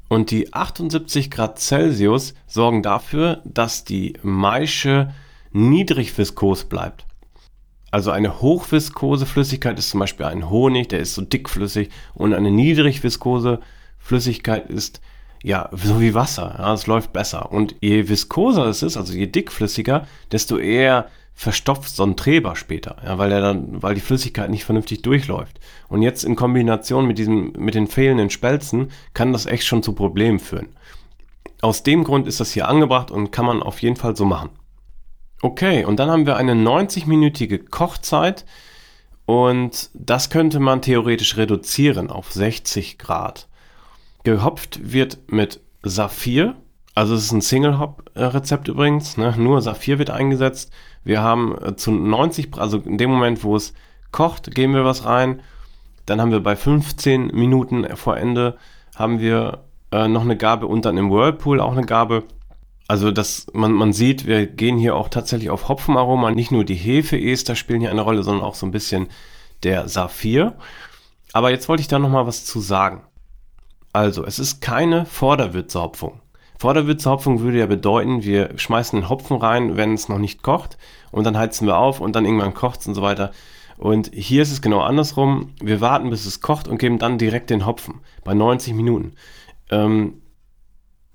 Und 0.09 0.31
die 0.31 0.53
78 0.53 1.29
Grad 1.29 1.59
Celsius 1.59 2.33
sorgen 2.47 2.81
dafür, 2.81 3.41
dass 3.45 3.83
die 3.83 4.13
Maische 4.23 5.13
niedrig 5.51 6.17
viskos 6.17 6.63
bleibt. 6.63 7.05
Also 7.91 8.09
eine 8.09 8.41
hochviskose 8.41 9.27
Flüssigkeit 9.27 9.77
ist 9.77 9.91
zum 9.91 9.99
Beispiel 9.99 10.25
ein 10.25 10.49
Honig, 10.49 10.89
der 10.89 10.99
ist 10.99 11.13
so 11.13 11.21
dickflüssig. 11.21 11.89
Und 12.15 12.33
eine 12.33 12.49
niedrig 12.49 13.03
viskose 13.03 13.59
Flüssigkeit 13.99 14.67
ist 14.67 14.99
ja, 15.43 15.69
so 15.71 16.01
wie 16.01 16.15
Wasser. 16.15 16.55
Ja, 16.57 16.73
es 16.73 16.87
läuft 16.87 17.13
besser. 17.13 17.51
Und 17.51 17.75
je 17.81 18.09
viskoser 18.09 18.65
es 18.65 18.81
ist, 18.81 18.97
also 18.97 19.13
je 19.13 19.27
dickflüssiger, 19.27 20.07
desto 20.31 20.57
eher 20.57 21.07
verstopft 21.39 21.95
so 21.95 22.03
ein 22.03 22.17
Treber 22.17 22.57
später, 22.57 22.97
ja, 23.01 23.17
weil 23.17 23.31
er 23.31 23.39
dann, 23.39 23.81
weil 23.81 23.95
die 23.95 24.01
Flüssigkeit 24.01 24.49
nicht 24.49 24.65
vernünftig 24.65 25.03
durchläuft. 25.03 25.61
Und 25.87 26.01
jetzt 26.01 26.25
in 26.25 26.35
Kombination 26.35 27.07
mit 27.07 27.17
diesem, 27.17 27.53
mit 27.57 27.75
den 27.75 27.87
fehlenden 27.87 28.29
Spelzen 28.29 28.91
kann 29.13 29.31
das 29.31 29.45
echt 29.45 29.65
schon 29.65 29.81
zu 29.81 29.93
Problemen 29.93 30.39
führen. 30.39 30.75
Aus 31.61 31.81
dem 31.81 32.03
Grund 32.03 32.27
ist 32.27 32.41
das 32.41 32.51
hier 32.51 32.67
angebracht 32.67 33.09
und 33.09 33.31
kann 33.31 33.45
man 33.45 33.63
auf 33.63 33.81
jeden 33.81 33.95
Fall 33.95 34.17
so 34.17 34.25
machen. 34.25 34.49
Okay, 35.41 35.85
und 35.85 35.97
dann 35.97 36.11
haben 36.11 36.25
wir 36.25 36.35
eine 36.35 36.55
90-minütige 36.55 37.69
Kochzeit 37.69 38.43
und 39.25 39.91
das 39.93 40.29
könnte 40.29 40.59
man 40.59 40.81
theoretisch 40.81 41.37
reduzieren 41.37 42.11
auf 42.11 42.33
60 42.33 42.97
Grad. 42.97 43.47
Gehopft 44.23 44.91
wird 44.91 45.31
mit 45.31 45.61
Saphir, 45.83 46.57
also 46.95 47.15
es 47.15 47.25
ist 47.25 47.31
ein 47.31 47.41
Single-Hop-Rezept 47.41 48.67
übrigens, 48.67 49.17
ne? 49.17 49.33
nur 49.37 49.61
Saphir 49.61 49.99
wird 49.99 50.09
eingesetzt. 50.09 50.71
Wir 51.03 51.21
haben 51.21 51.57
äh, 51.63 51.75
zu 51.75 51.91
90, 51.91 52.57
also 52.57 52.79
in 52.79 52.97
dem 52.97 53.09
Moment, 53.09 53.43
wo 53.43 53.55
es 53.55 53.73
kocht, 54.11 54.53
geben 54.53 54.73
wir 54.73 54.85
was 54.85 55.05
rein. 55.05 55.41
Dann 56.05 56.19
haben 56.19 56.31
wir 56.31 56.41
bei 56.41 56.55
15 56.55 57.27
Minuten 57.27 57.95
vor 57.95 58.17
Ende 58.17 58.57
haben 58.95 59.19
wir 59.19 59.63
äh, 59.91 60.07
noch 60.07 60.21
eine 60.21 60.35
Gabe 60.35 60.67
und 60.67 60.85
dann 60.85 60.97
im 60.97 61.09
Whirlpool 61.09 61.61
auch 61.61 61.71
eine 61.71 61.85
Gabe. 61.85 62.23
Also 62.87 63.11
das, 63.11 63.47
man, 63.53 63.71
man 63.71 63.93
sieht, 63.93 64.25
wir 64.25 64.47
gehen 64.47 64.77
hier 64.77 64.95
auch 64.95 65.09
tatsächlich 65.09 65.51
auf 65.51 65.69
Hopfenaroma. 65.69 66.31
Nicht 66.31 66.51
nur 66.51 66.65
die 66.65 66.75
Hefe-Ester 66.75 67.55
spielen 67.55 67.81
hier 67.81 67.91
eine 67.91 68.01
Rolle, 68.01 68.23
sondern 68.23 68.43
auch 68.43 68.55
so 68.55 68.65
ein 68.65 68.71
bisschen 68.71 69.07
der 69.63 69.87
Saphir. 69.87 70.55
Aber 71.31 71.51
jetzt 71.51 71.69
wollte 71.69 71.81
ich 71.81 71.87
da 71.87 71.99
noch 71.99 72.09
mal 72.09 72.25
was 72.25 72.45
zu 72.45 72.59
sagen. 72.59 73.03
Also, 73.93 74.25
es 74.25 74.39
ist 74.39 74.61
keine 74.61 75.05
Vorderwürzehopfung. 75.05 76.19
Vorderwürzehopfung 76.59 77.39
würde 77.39 77.59
ja 77.59 77.67
bedeuten, 77.67 78.23
wir 78.23 78.49
schmeißen 78.57 78.99
den 78.99 79.09
Hopfen 79.09 79.37
rein, 79.37 79.77
wenn 79.77 79.93
es 79.93 80.09
noch 80.09 80.17
nicht 80.17 80.43
kocht 80.43 80.77
und 81.09 81.23
dann 81.23 81.37
heizen 81.37 81.65
wir 81.65 81.77
auf 81.77 82.01
und 82.01 82.17
dann 82.17 82.25
irgendwann 82.25 82.53
kocht 82.53 82.81
es 82.81 82.87
und 82.87 82.95
so 82.95 83.01
weiter. 83.01 83.31
Und 83.77 84.11
hier 84.13 84.41
ist 84.41 84.51
es 84.51 84.61
genau 84.61 84.81
andersrum. 84.81 85.53
Wir 85.61 85.79
warten, 85.79 86.09
bis 86.09 86.25
es 86.25 86.41
kocht 86.41 86.67
und 86.67 86.77
geben 86.77 86.99
dann 86.99 87.17
direkt 87.17 87.49
den 87.49 87.65
Hopfen 87.65 88.01
bei 88.25 88.33
90 88.33 88.73
Minuten. 88.73 89.13
Ähm, 89.71 90.21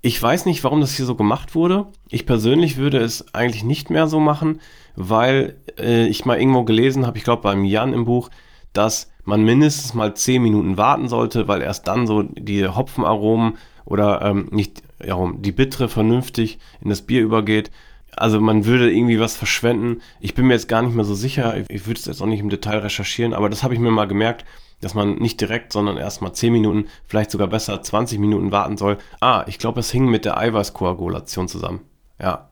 ich 0.01 0.21
weiß 0.21 0.47
nicht, 0.47 0.63
warum 0.63 0.81
das 0.81 0.95
hier 0.95 1.05
so 1.05 1.13
gemacht 1.13 1.53
wurde. 1.53 1.85
Ich 2.09 2.25
persönlich 2.25 2.77
würde 2.77 2.97
es 2.97 3.35
eigentlich 3.35 3.63
nicht 3.63 3.91
mehr 3.91 4.07
so 4.07 4.19
machen, 4.19 4.61
weil 4.95 5.57
äh, 5.79 6.07
ich 6.07 6.25
mal 6.25 6.39
irgendwo 6.39 6.63
gelesen 6.63 7.05
habe, 7.05 7.19
ich 7.19 7.23
glaube 7.23 7.43
beim 7.43 7.65
Jan 7.65 7.93
im 7.93 8.05
Buch, 8.05 8.31
dass 8.73 9.11
man 9.25 9.43
mindestens 9.43 9.93
mal 9.93 10.15
10 10.15 10.41
Minuten 10.41 10.77
warten 10.77 11.07
sollte, 11.07 11.47
weil 11.47 11.61
erst 11.61 11.87
dann 11.87 12.07
so 12.07 12.23
die 12.23 12.67
Hopfenaromen 12.67 13.59
oder 13.85 14.23
ähm, 14.23 14.47
nicht 14.49 14.81
ja, 15.03 15.17
die 15.37 15.51
Bittere 15.51 15.89
vernünftig 15.89 16.59
in 16.81 16.89
das 16.89 17.01
Bier 17.01 17.21
übergeht. 17.21 17.71
Also 18.15 18.39
man 18.39 18.65
würde 18.65 18.91
irgendwie 18.91 19.19
was 19.19 19.35
verschwenden. 19.35 20.01
Ich 20.19 20.35
bin 20.35 20.47
mir 20.47 20.53
jetzt 20.53 20.69
gar 20.69 20.81
nicht 20.81 20.95
mehr 20.95 21.05
so 21.05 21.15
sicher. 21.15 21.63
Ich 21.69 21.85
würde 21.85 21.99
es 21.99 22.05
jetzt 22.05 22.21
auch 22.21 22.27
nicht 22.27 22.39
im 22.39 22.49
Detail 22.49 22.79
recherchieren, 22.79 23.33
aber 23.33 23.49
das 23.49 23.63
habe 23.63 23.73
ich 23.73 23.79
mir 23.79 23.91
mal 23.91 24.07
gemerkt, 24.07 24.45
dass 24.81 24.93
man 24.93 25.15
nicht 25.15 25.41
direkt, 25.41 25.73
sondern 25.73 25.97
erst 25.97 26.21
mal 26.21 26.33
10 26.33 26.53
Minuten, 26.53 26.87
vielleicht 27.07 27.31
sogar 27.31 27.47
besser 27.47 27.81
20 27.81 28.19
Minuten 28.19 28.51
warten 28.51 28.77
soll. 28.77 28.97
Ah, 29.19 29.43
ich 29.47 29.59
glaube, 29.59 29.79
es 29.79 29.91
hing 29.91 30.09
mit 30.09 30.25
der 30.25 30.37
Eiweißkoagulation 30.37 31.47
zusammen. 31.47 31.81
Ja. 32.21 32.49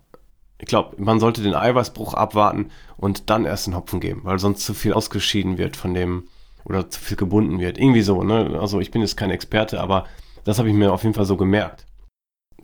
Ich 0.60 0.68
glaube, 0.68 0.96
man 1.02 1.20
sollte 1.20 1.42
den 1.42 1.56
Eiweißbruch 1.56 2.14
abwarten 2.14 2.70
und 2.96 3.30
dann 3.30 3.44
erst 3.44 3.68
den 3.68 3.76
Hopfen 3.76 4.00
geben, 4.00 4.22
weil 4.24 4.40
sonst 4.40 4.66
zu 4.66 4.74
viel 4.74 4.94
ausgeschieden 4.94 5.58
wird 5.58 5.76
von 5.76 5.94
dem, 5.94 6.24
oder 6.66 6.90
zu 6.90 7.02
viel 7.02 7.18
gebunden 7.18 7.60
wird. 7.60 7.78
Irgendwie 7.78 8.02
so, 8.02 8.24
ne? 8.24 8.58
Also 8.60 8.80
ich 8.80 8.92
bin 8.92 9.02
jetzt 9.02 9.18
kein 9.18 9.32
Experte, 9.32 9.82
aber 9.82 10.06
das 10.46 10.60
habe 10.60 10.70
ich 10.70 10.76
mir 10.76 10.94
auf 10.94 11.04
jeden 11.04 11.16
Fall 11.16 11.26
so 11.26 11.38
gemerkt. 11.38 11.86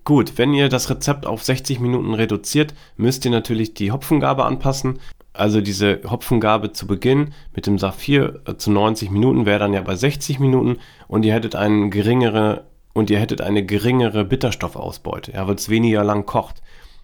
Gut, 0.09 0.39
wenn 0.39 0.55
ihr 0.55 0.69
das 0.69 0.89
Rezept 0.89 1.27
auf 1.27 1.43
60 1.43 1.79
Minuten 1.79 2.15
reduziert, 2.15 2.73
müsst 2.97 3.25
ihr 3.25 3.31
natürlich 3.31 3.75
die 3.75 3.91
Hopfengabe 3.91 4.43
anpassen. 4.43 4.97
Also 5.33 5.61
diese 5.61 6.01
Hopfengabe 6.03 6.71
zu 6.71 6.87
Beginn 6.87 7.31
mit 7.53 7.67
dem 7.67 7.77
Saphir 7.77 8.41
äh, 8.47 8.55
zu 8.55 8.71
90 8.71 9.11
Minuten 9.11 9.45
wäre 9.45 9.59
dann 9.59 9.71
ja 9.71 9.81
bei 9.81 9.95
60 9.95 10.39
Minuten 10.39 10.79
und 11.07 11.25
ihr 11.25 11.33
hättet 11.35 11.53
eine 11.53 11.89
geringere 11.91 12.65
und 12.93 13.11
ihr 13.11 13.19
hättet 13.19 13.41
eine 13.41 13.63
geringere 13.63 14.25
Bitterstoffausbeute, 14.25 15.33
ja, 15.33 15.47
weil 15.47 15.53
es 15.53 15.69
weniger 15.69 16.03
lang 16.03 16.25
kocht. 16.25 16.63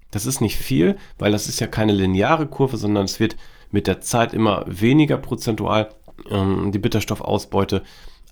Das 0.10 0.26
ist 0.26 0.42
nicht 0.42 0.58
viel, 0.58 0.98
weil 1.20 1.32
das 1.32 1.48
ist 1.48 1.60
ja 1.60 1.68
keine 1.68 1.94
lineare 1.94 2.48
Kurve, 2.48 2.78
sondern 2.78 3.06
es 3.06 3.20
wird 3.20 3.36
mit 3.70 3.86
der 3.86 4.02
Zeit 4.02 4.34
immer 4.34 4.66
weniger 4.66 5.18
prozentual 5.18 5.90
ähm, 6.32 6.72
die 6.72 6.80
Bitterstoffausbeute. 6.80 7.84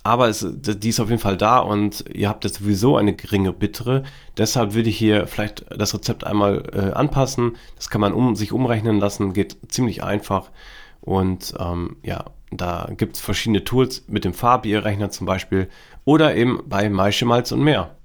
Aber 0.04 0.28
es, 0.28 0.46
die 0.46 0.90
ist 0.90 1.00
auf 1.00 1.10
jeden 1.10 1.22
Fall 1.22 1.38
da 1.38 1.60
und 1.60 2.04
ihr 2.14 2.28
habt 2.28 2.44
jetzt 2.44 2.60
sowieso 2.60 2.98
eine 2.98 3.16
geringe 3.16 3.54
Bittere. 3.54 4.04
Deshalb 4.38 4.74
würde 4.74 4.90
ich 4.90 4.98
hier 4.98 5.28
vielleicht 5.28 5.66
das 5.70 5.94
Rezept 5.94 6.26
einmal 6.26 6.64
äh, 6.74 6.92
anpassen. 6.92 7.56
Das 7.78 7.90
kann 7.90 8.02
man 8.02 8.14
um, 8.14 8.36
sich 8.36 8.52
umrechnen 8.52 9.00
lassen, 9.00 9.32
geht 9.32 9.58
ziemlich 9.70 10.04
einfach. 10.04 10.52
Und 11.00 11.54
ähm, 11.58 11.96
ja, 12.04 12.26
da 12.52 12.90
gibt 12.98 13.16
es 13.16 13.22
verschiedene 13.22 13.64
Tools 13.64 14.04
mit 14.08 14.26
dem 14.26 14.34
Farbierrechner 14.34 15.10
zum 15.10 15.26
Beispiel 15.26 15.70
oder 16.04 16.36
eben 16.36 16.62
bei 16.66 16.90
Maische 16.90 17.26
Malz 17.26 17.52
und 17.54 17.62
mehr. 17.62 17.96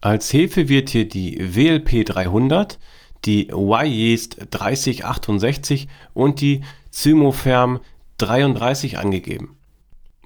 Als 0.00 0.32
Hefe 0.32 0.68
wird 0.68 0.90
hier 0.90 1.08
die 1.08 1.56
WLP 1.56 2.04
300, 2.04 2.78
die 3.24 3.48
Y-Yeast 3.48 4.48
3068 4.50 5.88
und 6.12 6.40
die 6.40 6.62
Zymotherm 6.90 7.80
33 8.18 8.98
angegeben. 8.98 9.56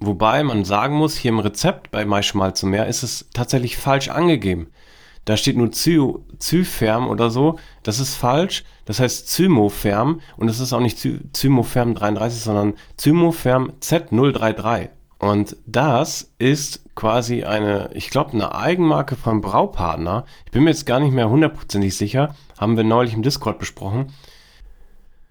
Wobei 0.00 0.42
man 0.44 0.64
sagen 0.64 0.96
muss, 0.96 1.16
hier 1.16 1.30
im 1.30 1.40
Rezept 1.40 1.90
bei 1.90 2.04
Maischmalz 2.04 2.62
und 2.62 2.70
mehr 2.70 2.86
ist 2.86 3.02
es 3.02 3.28
tatsächlich 3.32 3.76
falsch 3.76 4.08
angegeben. 4.08 4.68
Da 5.24 5.36
steht 5.36 5.56
nur 5.56 5.72
Zy 5.72 6.00
Zyferm 6.38 7.08
oder 7.08 7.28
so. 7.28 7.58
Das 7.82 7.98
ist 7.98 8.14
falsch. 8.14 8.64
Das 8.86 8.98
heißt 8.98 9.28
Zymotherm 9.28 10.20
und 10.38 10.48
es 10.48 10.60
ist 10.60 10.72
auch 10.72 10.80
nicht 10.80 10.98
Zy 10.98 11.20
Zymotherm 11.32 11.94
33, 11.94 12.42
sondern 12.42 12.74
Zymotherm 12.96 13.72
Z033. 13.82 14.88
Und 15.18 15.56
das 15.66 16.32
ist 16.38 16.82
quasi 16.94 17.44
eine, 17.44 17.90
ich 17.92 18.08
glaube, 18.08 18.32
eine 18.32 18.54
Eigenmarke 18.54 19.16
von 19.16 19.40
Braupartner. 19.40 20.24
Ich 20.46 20.52
bin 20.52 20.64
mir 20.64 20.70
jetzt 20.70 20.86
gar 20.86 21.00
nicht 21.00 21.12
mehr 21.12 21.28
hundertprozentig 21.28 21.96
sicher. 21.96 22.34
Haben 22.56 22.76
wir 22.76 22.84
neulich 22.84 23.14
im 23.14 23.22
Discord 23.22 23.58
besprochen. 23.58 24.12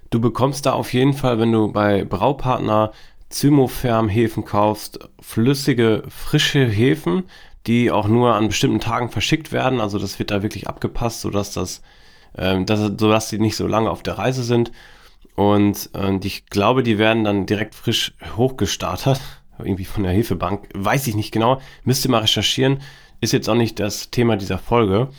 Du 0.10 0.22
bekommst 0.22 0.66
da 0.66 0.74
auf 0.74 0.94
jeden 0.94 1.14
Fall, 1.14 1.40
wenn 1.40 1.52
du 1.52 1.72
bei 1.72 2.04
Braupartner 2.04 2.92
Zymotherm-Hefen 3.30 4.46
kaufst, 4.46 5.00
flüssige, 5.20 6.04
frische 6.10 6.66
Hefen, 6.66 7.24
die 7.66 7.92
auch 7.92 8.08
nur 8.08 8.36
an 8.36 8.48
bestimmten 8.48 8.80
Tagen 8.80 9.10
verschickt 9.10 9.52
werden. 9.52 9.82
Also 9.82 10.00
das 10.00 10.20
wird 10.20 10.32
da 10.32 10.42
wirklich 10.42 10.68
abgepasst, 10.68 11.22
sodass 11.22 11.52
das, 11.52 11.82
äh, 12.34 12.64
dass, 12.64 12.80
sodass 12.80 13.30
die 13.30 13.40
nicht 13.40 13.58
so 13.58 13.68
lange 13.68 13.90
auf 13.90 14.04
der 14.04 14.18
Reise 14.18 14.44
sind. 14.44 14.72
Und 15.36 15.90
äh, 15.94 16.18
ich 16.24 16.46
glaube, 16.48 16.84
die 16.84 16.98
werden 16.98 17.24
dann 17.24 17.46
direkt 17.46 17.76
frisch 17.76 18.14
hochgestartet. 18.38 19.20
Irgendwie 19.60 19.86
von 19.86 20.04
der 20.04 20.14
Hefebank. 20.14 20.70
Weiß 20.74 21.08
ich 21.08 21.16
nicht 21.16 21.32
genau. 21.32 21.62
Müsst 21.84 22.06
ihr 22.06 22.12
mal 22.12 22.22
recherchieren. 22.22 22.80
Ist 23.20 23.34
jetzt 23.34 23.50
auch 23.50 23.56
nicht 23.56 23.80
das 23.80 24.12
Thema 24.12 24.38
dieser 24.38 24.60
Folge. 24.60 25.10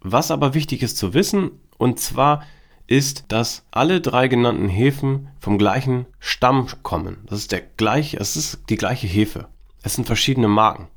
Was 0.00 0.30
aber 0.30 0.54
wichtig 0.54 0.82
ist 0.82 0.96
zu 0.96 1.14
wissen, 1.14 1.50
und 1.78 2.00
zwar 2.00 2.42
ist, 2.86 3.24
dass 3.28 3.64
alle 3.70 4.00
drei 4.00 4.28
genannten 4.28 4.68
Hefen 4.68 5.28
vom 5.40 5.58
gleichen 5.58 6.06
Stamm 6.18 6.68
kommen. 6.82 7.18
Das 7.26 7.38
ist 7.38 7.52
der 7.52 7.62
gleiche, 7.76 8.18
es 8.18 8.36
ist 8.36 8.60
die 8.68 8.76
gleiche 8.76 9.06
Hefe. 9.06 9.48
Es 9.82 9.94
sind 9.94 10.04
verschiedene 10.04 10.48
Marken. 10.48 10.88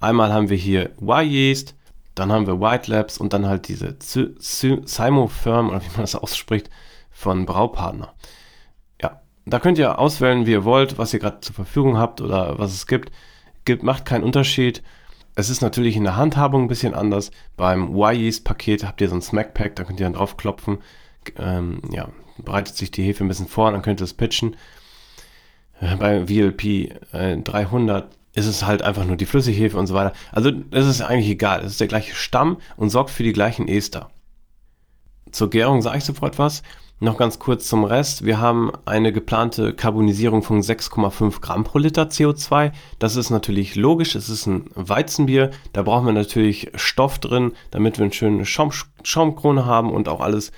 Einmal 0.00 0.32
haben 0.32 0.50
wir 0.50 0.56
hier 0.56 0.90
Y-Yeast, 1.00 1.74
dann 2.14 2.30
haben 2.30 2.46
wir 2.46 2.60
White 2.60 2.90
Labs 2.90 3.18
und 3.18 3.32
dann 3.32 3.46
halt 3.46 3.68
diese 3.68 3.96
Simo-Firm, 3.98 5.70
oder 5.70 5.80
wie 5.80 5.90
man 5.92 6.02
das 6.02 6.14
ausspricht, 6.14 6.68
von 7.10 7.46
Braupartner. 7.46 8.12
Ja, 9.00 9.22
da 9.46 9.58
könnt 9.58 9.78
ihr 9.78 9.98
auswählen, 9.98 10.46
wie 10.46 10.52
ihr 10.52 10.64
wollt, 10.64 10.98
was 10.98 11.14
ihr 11.14 11.20
gerade 11.20 11.40
zur 11.40 11.54
Verfügung 11.54 11.96
habt 11.96 12.20
oder 12.20 12.58
was 12.58 12.72
es 12.72 12.86
gibt. 12.86 13.10
gibt 13.64 13.82
macht 13.82 14.04
keinen 14.04 14.24
Unterschied. 14.24 14.82
Es 15.36 15.48
ist 15.48 15.62
natürlich 15.62 15.96
in 15.96 16.04
der 16.04 16.16
Handhabung 16.16 16.64
ein 16.64 16.68
bisschen 16.68 16.94
anders. 16.94 17.30
Beim 17.56 17.96
Y-Yeast-Paket 17.96 18.84
habt 18.84 19.00
ihr 19.00 19.08
so 19.08 19.14
ein 19.14 19.22
Smack-Pack, 19.22 19.74
da 19.76 19.84
könnt 19.84 20.00
ihr 20.00 20.06
dann 20.06 20.12
draufklopfen 20.12 20.78
ähm, 21.38 21.80
ja, 21.90 22.08
bereitet 22.38 22.76
sich 22.76 22.90
die 22.90 23.02
Hefe 23.02 23.24
ein 23.24 23.28
bisschen 23.28 23.48
vor, 23.48 23.70
dann 23.70 23.82
könnt 23.82 24.00
ihr 24.00 24.04
es 24.04 24.14
pitchen. 24.14 24.56
Äh, 25.80 25.96
bei 25.96 26.26
VLP 26.26 26.64
äh, 27.12 27.36
300 27.36 28.08
ist 28.34 28.46
es 28.46 28.66
halt 28.66 28.82
einfach 28.82 29.04
nur 29.04 29.16
die 29.16 29.26
Flüssighefe 29.26 29.78
und 29.78 29.86
so 29.86 29.94
weiter. 29.94 30.12
Also 30.32 30.50
es 30.70 30.86
ist 30.86 31.00
eigentlich 31.02 31.30
egal. 31.30 31.60
Es 31.60 31.72
ist 31.72 31.80
der 31.80 31.88
gleiche 31.88 32.14
Stamm 32.14 32.58
und 32.76 32.90
sorgt 32.90 33.10
für 33.10 33.22
die 33.22 33.32
gleichen 33.32 33.68
Ester. 33.68 34.10
Zur 35.30 35.50
Gärung 35.50 35.82
sage 35.82 35.98
ich 35.98 36.04
sofort 36.04 36.38
was. 36.38 36.62
Noch 37.00 37.18
ganz 37.18 37.38
kurz 37.38 37.68
zum 37.68 37.84
Rest. 37.84 38.24
Wir 38.24 38.40
haben 38.40 38.70
eine 38.86 39.12
geplante 39.12 39.74
Karbonisierung 39.74 40.42
von 40.42 40.62
6,5 40.62 41.40
Gramm 41.40 41.64
pro 41.64 41.78
Liter 41.78 42.04
CO2. 42.04 42.72
Das 42.98 43.16
ist 43.16 43.30
natürlich 43.30 43.74
logisch. 43.74 44.14
Es 44.14 44.28
ist 44.28 44.46
ein 44.46 44.70
Weizenbier. 44.74 45.50
Da 45.72 45.82
brauchen 45.82 46.06
wir 46.06 46.12
natürlich 46.12 46.70
Stoff 46.76 47.18
drin, 47.18 47.52
damit 47.72 47.98
wir 47.98 48.04
eine 48.04 48.14
schöne 48.14 48.46
Schaum 48.46 48.70
Schaumkrone 49.02 49.66
haben 49.66 49.92
und 49.92 50.08
auch 50.08 50.20
alles 50.20 50.52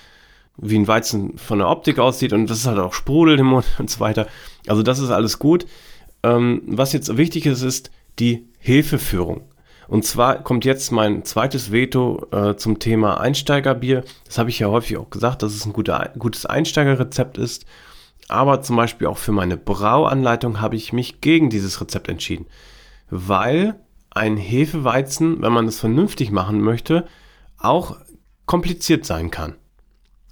wie 0.59 0.79
ein 0.79 0.89
Weizen 0.89 1.37
von 1.39 1.59
der 1.59 1.69
Optik 1.69 1.99
aussieht 1.99 2.33
und 2.33 2.49
das 2.49 2.59
ist 2.59 2.67
halt 2.67 2.79
auch 2.79 2.95
sprudelt 2.95 3.41
im 3.41 3.47
Mund 3.47 3.67
und 3.79 3.91
so 3.91 4.01
weiter. 4.01 4.27
Also 4.67 4.83
das 4.83 4.99
ist 4.99 5.11
alles 5.11 5.39
gut. 5.39 5.67
Ähm, 6.23 6.63
was 6.67 6.93
jetzt 6.93 7.17
wichtig 7.17 7.47
ist, 7.47 7.63
ist 7.63 7.91
die 8.19 8.49
Hefeführung. 8.59 9.43
Und 9.89 10.05
zwar 10.05 10.43
kommt 10.43 10.65
jetzt 10.65 10.91
mein 10.91 11.25
zweites 11.25 11.71
Veto 11.71 12.27
äh, 12.33 12.57
zum 12.57 12.79
Thema 12.79 13.21
Einsteigerbier. 13.21 14.05
Das 14.25 14.39
habe 14.39 14.51
ich 14.51 14.59
ja 14.59 14.69
häufig 14.69 14.97
auch 14.97 15.11
gesagt, 15.11 15.43
dass 15.43 15.55
es 15.55 15.65
ein 15.65 15.73
guter, 15.73 16.11
gutes 16.19 16.45
Einsteigerrezept 16.45 17.39
ist. 17.39 17.67
Aber 18.29 18.63
zum 18.63 18.75
Beispiel 18.75 19.07
auch 19.07 19.19
für 19.19 19.31
meine 19.31 19.57
Brauanleitung 19.57 20.61
habe 20.61 20.75
ich 20.75 20.93
mich 20.93 21.21
gegen 21.21 21.51
dieses 21.51 21.81
Rezept 21.81 22.09
entschieden. 22.09 22.47
Weil 23.09 23.79
ein 24.11 24.37
Hefeweizen, 24.37 25.43
wenn 25.43 25.53
man 25.53 25.69
es 25.69 25.79
vernünftig 25.79 26.33
machen 26.33 26.61
möchte, 26.61 27.07
auch 27.59 27.97
kompliziert 28.47 29.05
sein 29.05 29.31
kann. 29.31 29.55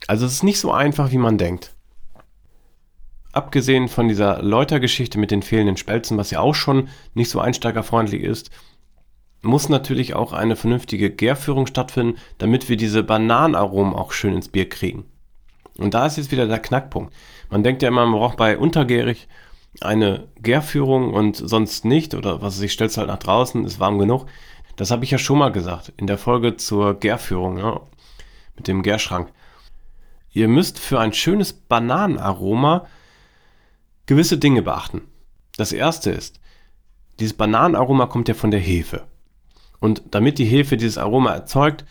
Also 0.07 0.27
es 0.27 0.35
ist 0.35 0.43
nicht 0.43 0.61
so 0.61 0.73
einfach, 0.73 1.11
wie 1.11 1.19
man 1.19 1.39
denkt. 1.39 1.75
Abgesehen 3.33 3.89
von 3.89 4.09
dieser 4.09 4.43
Läutergeschichte 4.43 5.19
mit 5.19 5.31
den 5.31 5.43
fehlenden 5.43 5.77
Spelzen, 5.77 6.17
was 6.19 6.31
ja 6.31 6.41
auch 6.41 6.55
schon 6.55 6.89
nicht 7.15 7.31
so 7.31 7.41
einsteigerfreundlich 7.41 8.23
ist, 8.23 8.51
muss 9.43 9.69
natürlich 9.69 10.15
auch 10.15 10.33
eine 10.33 10.57
vernünftige 10.57 11.11
Gärführung 11.11 11.67
stattfinden, 11.67 12.19
damit 12.39 12.69
wir 12.69 12.77
diese 12.77 13.03
Bananenaromen 13.03 13.95
auch 13.95 14.13
schön 14.13 14.35
ins 14.35 14.49
Bier 14.49 14.69
kriegen. 14.69 15.05
Und 15.79 15.95
da 15.95 16.07
ist 16.07 16.17
jetzt 16.17 16.31
wieder 16.31 16.47
der 16.47 16.61
Knackpunkt. 16.61 17.13
Man 17.51 17.63
denkt 17.63 17.83
ja 17.83 17.89
immer, 17.89 18.07
man 18.07 18.21
braucht 18.21 18.37
bei 18.37 18.57
untergärig 18.57 19.29
eine 19.81 20.29
Gärführung 20.41 21.13
und 21.13 21.37
sonst 21.37 21.85
nicht 21.85 22.15
oder 22.15 22.41
was 22.41 22.61
ich 22.61 22.73
stell's 22.73 22.97
halt 22.97 23.09
nach 23.09 23.19
draußen, 23.19 23.65
ist 23.65 23.81
warm 23.81 23.99
genug. 23.99 24.27
Das 24.77 24.91
habe 24.91 25.05
ich 25.05 25.11
ja 25.11 25.19
schon 25.19 25.39
mal 25.39 25.53
gesagt 25.53 25.93
in 25.97 26.07
der 26.07 26.19
Folge 26.19 26.57
zur 26.57 26.95
Gärführung 26.95 27.59
ja, 27.59 27.81
mit 28.57 28.69
dem 28.69 28.83
Gärschrank. 28.83 29.33
Ihr 30.35 30.49
müsst 30.49 30.81
für 30.81 30.99
ein 30.99 31.13
schönes 31.13 31.53
Bananenaroma 31.53 32.87
gewisse 34.07 34.37
Dinge 34.37 34.63
beachten. 34.63 35.03
Das 35.57 35.73
erste 35.73 36.11
ist, 36.11 36.41
dieses 37.21 37.35
Bananenaroma 37.35 38.07
kommt 38.07 38.29
ja 38.29 38.35
von 38.35 38.51
der 38.51 38.59
Hefe. 38.59 39.05
Und 39.79 40.03
damit 40.11 40.39
die 40.39 40.45
Hefe 40.45 40.77
dieses 40.77 40.99
Aroma 40.99 41.33
erzeugt, 41.33 41.85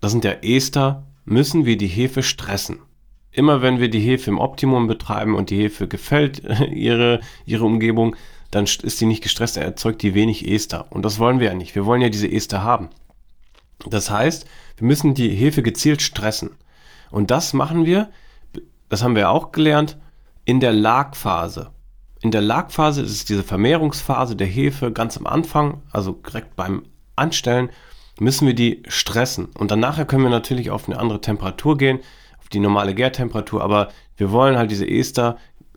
das 0.00 0.10
sind 0.10 0.24
ja 0.24 0.32
Ester, 0.42 1.06
müssen 1.24 1.64
wir 1.64 1.76
die 1.76 1.86
Hefe 1.86 2.24
stressen. 2.24 2.80
Immer 3.30 3.62
wenn 3.62 3.78
wir 3.78 3.88
die 3.88 4.00
Hefe 4.00 4.30
im 4.30 4.40
Optimum 4.40 4.88
betreiben 4.88 5.36
und 5.36 5.50
die 5.50 5.62
Hefe 5.62 5.86
gefällt 5.86 6.42
ihre, 6.72 7.20
ihre 7.46 7.64
Umgebung, 7.64 8.16
dann 8.50 8.64
ist 8.64 8.98
sie 8.98 9.06
nicht 9.06 9.22
gestresst, 9.22 9.56
er 9.56 9.64
erzeugt 9.64 10.02
die 10.02 10.14
wenig 10.14 10.50
Ester. 10.50 10.90
Und 10.90 11.04
das 11.04 11.20
wollen 11.20 11.38
wir 11.38 11.46
ja 11.46 11.54
nicht. 11.54 11.76
Wir 11.76 11.86
wollen 11.86 12.02
ja 12.02 12.08
diese 12.08 12.30
Ester 12.30 12.64
haben. 12.64 12.88
Das 13.86 14.10
heißt, 14.10 14.46
wir 14.78 14.86
müssen 14.86 15.14
die 15.14 15.30
Hefe 15.30 15.62
gezielt 15.62 16.02
stressen. 16.02 16.50
Und 17.12 17.30
das 17.30 17.52
machen 17.52 17.86
wir, 17.86 18.10
das 18.88 19.04
haben 19.04 19.14
wir 19.14 19.30
auch 19.30 19.52
gelernt, 19.52 19.98
in 20.44 20.58
der 20.58 20.72
Lagphase. 20.72 21.70
In 22.20 22.30
der 22.30 22.40
Lagphase 22.40 23.02
ist 23.02 23.10
es 23.10 23.24
diese 23.24 23.42
Vermehrungsphase 23.42 24.34
der 24.34 24.46
Hefe 24.46 24.92
ganz 24.92 25.16
am 25.16 25.26
Anfang, 25.26 25.82
also 25.92 26.12
direkt 26.12 26.56
beim 26.56 26.84
anstellen, 27.14 27.70
müssen 28.18 28.46
wir 28.46 28.54
die 28.54 28.82
stressen. 28.88 29.46
Und 29.58 29.70
dann 29.70 29.80
nachher 29.80 30.04
können 30.04 30.22
wir 30.22 30.30
natürlich 30.30 30.70
auf 30.70 30.88
eine 30.88 30.98
andere 30.98 31.20
Temperatur 31.20 31.76
gehen, 31.76 32.00
auf 32.38 32.48
die 32.48 32.60
normale 32.60 32.94
Gärtemperatur, 32.94 33.62
aber 33.62 33.88
wir 34.16 34.30
wollen 34.30 34.56
halt 34.56 34.70
diese 34.70 34.88
Ester 34.88 35.36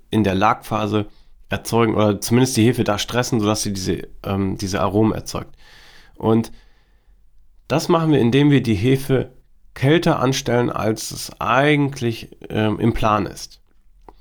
in 0.10 0.24
der 0.24 0.36
Lagphase 0.36 1.08
erzeugen 1.50 1.96
oder 1.96 2.22
zumindest 2.22 2.58
die 2.58 2.66
Hefe 2.66 2.84
da 2.84 2.98
stressen, 2.98 3.40
sodass 3.40 3.64
sie 3.64 3.74
diese, 3.74 4.08
ähm, 4.24 4.58
diese 4.58 4.82
Aromen 4.82 5.14
erzeugt. 5.14 5.56
Und 6.16 6.52
das 7.68 7.90
machen 7.90 8.12
wir, 8.12 8.20
indem 8.20 8.52
wir 8.52 8.62
die 8.62 8.76
Hefe 8.76 9.35
kälter 9.76 10.20
anstellen, 10.20 10.72
als 10.72 11.12
es 11.12 11.40
eigentlich 11.40 12.30
ähm, 12.50 12.80
im 12.80 12.94
Plan 12.94 13.28
ist. 13.28 13.62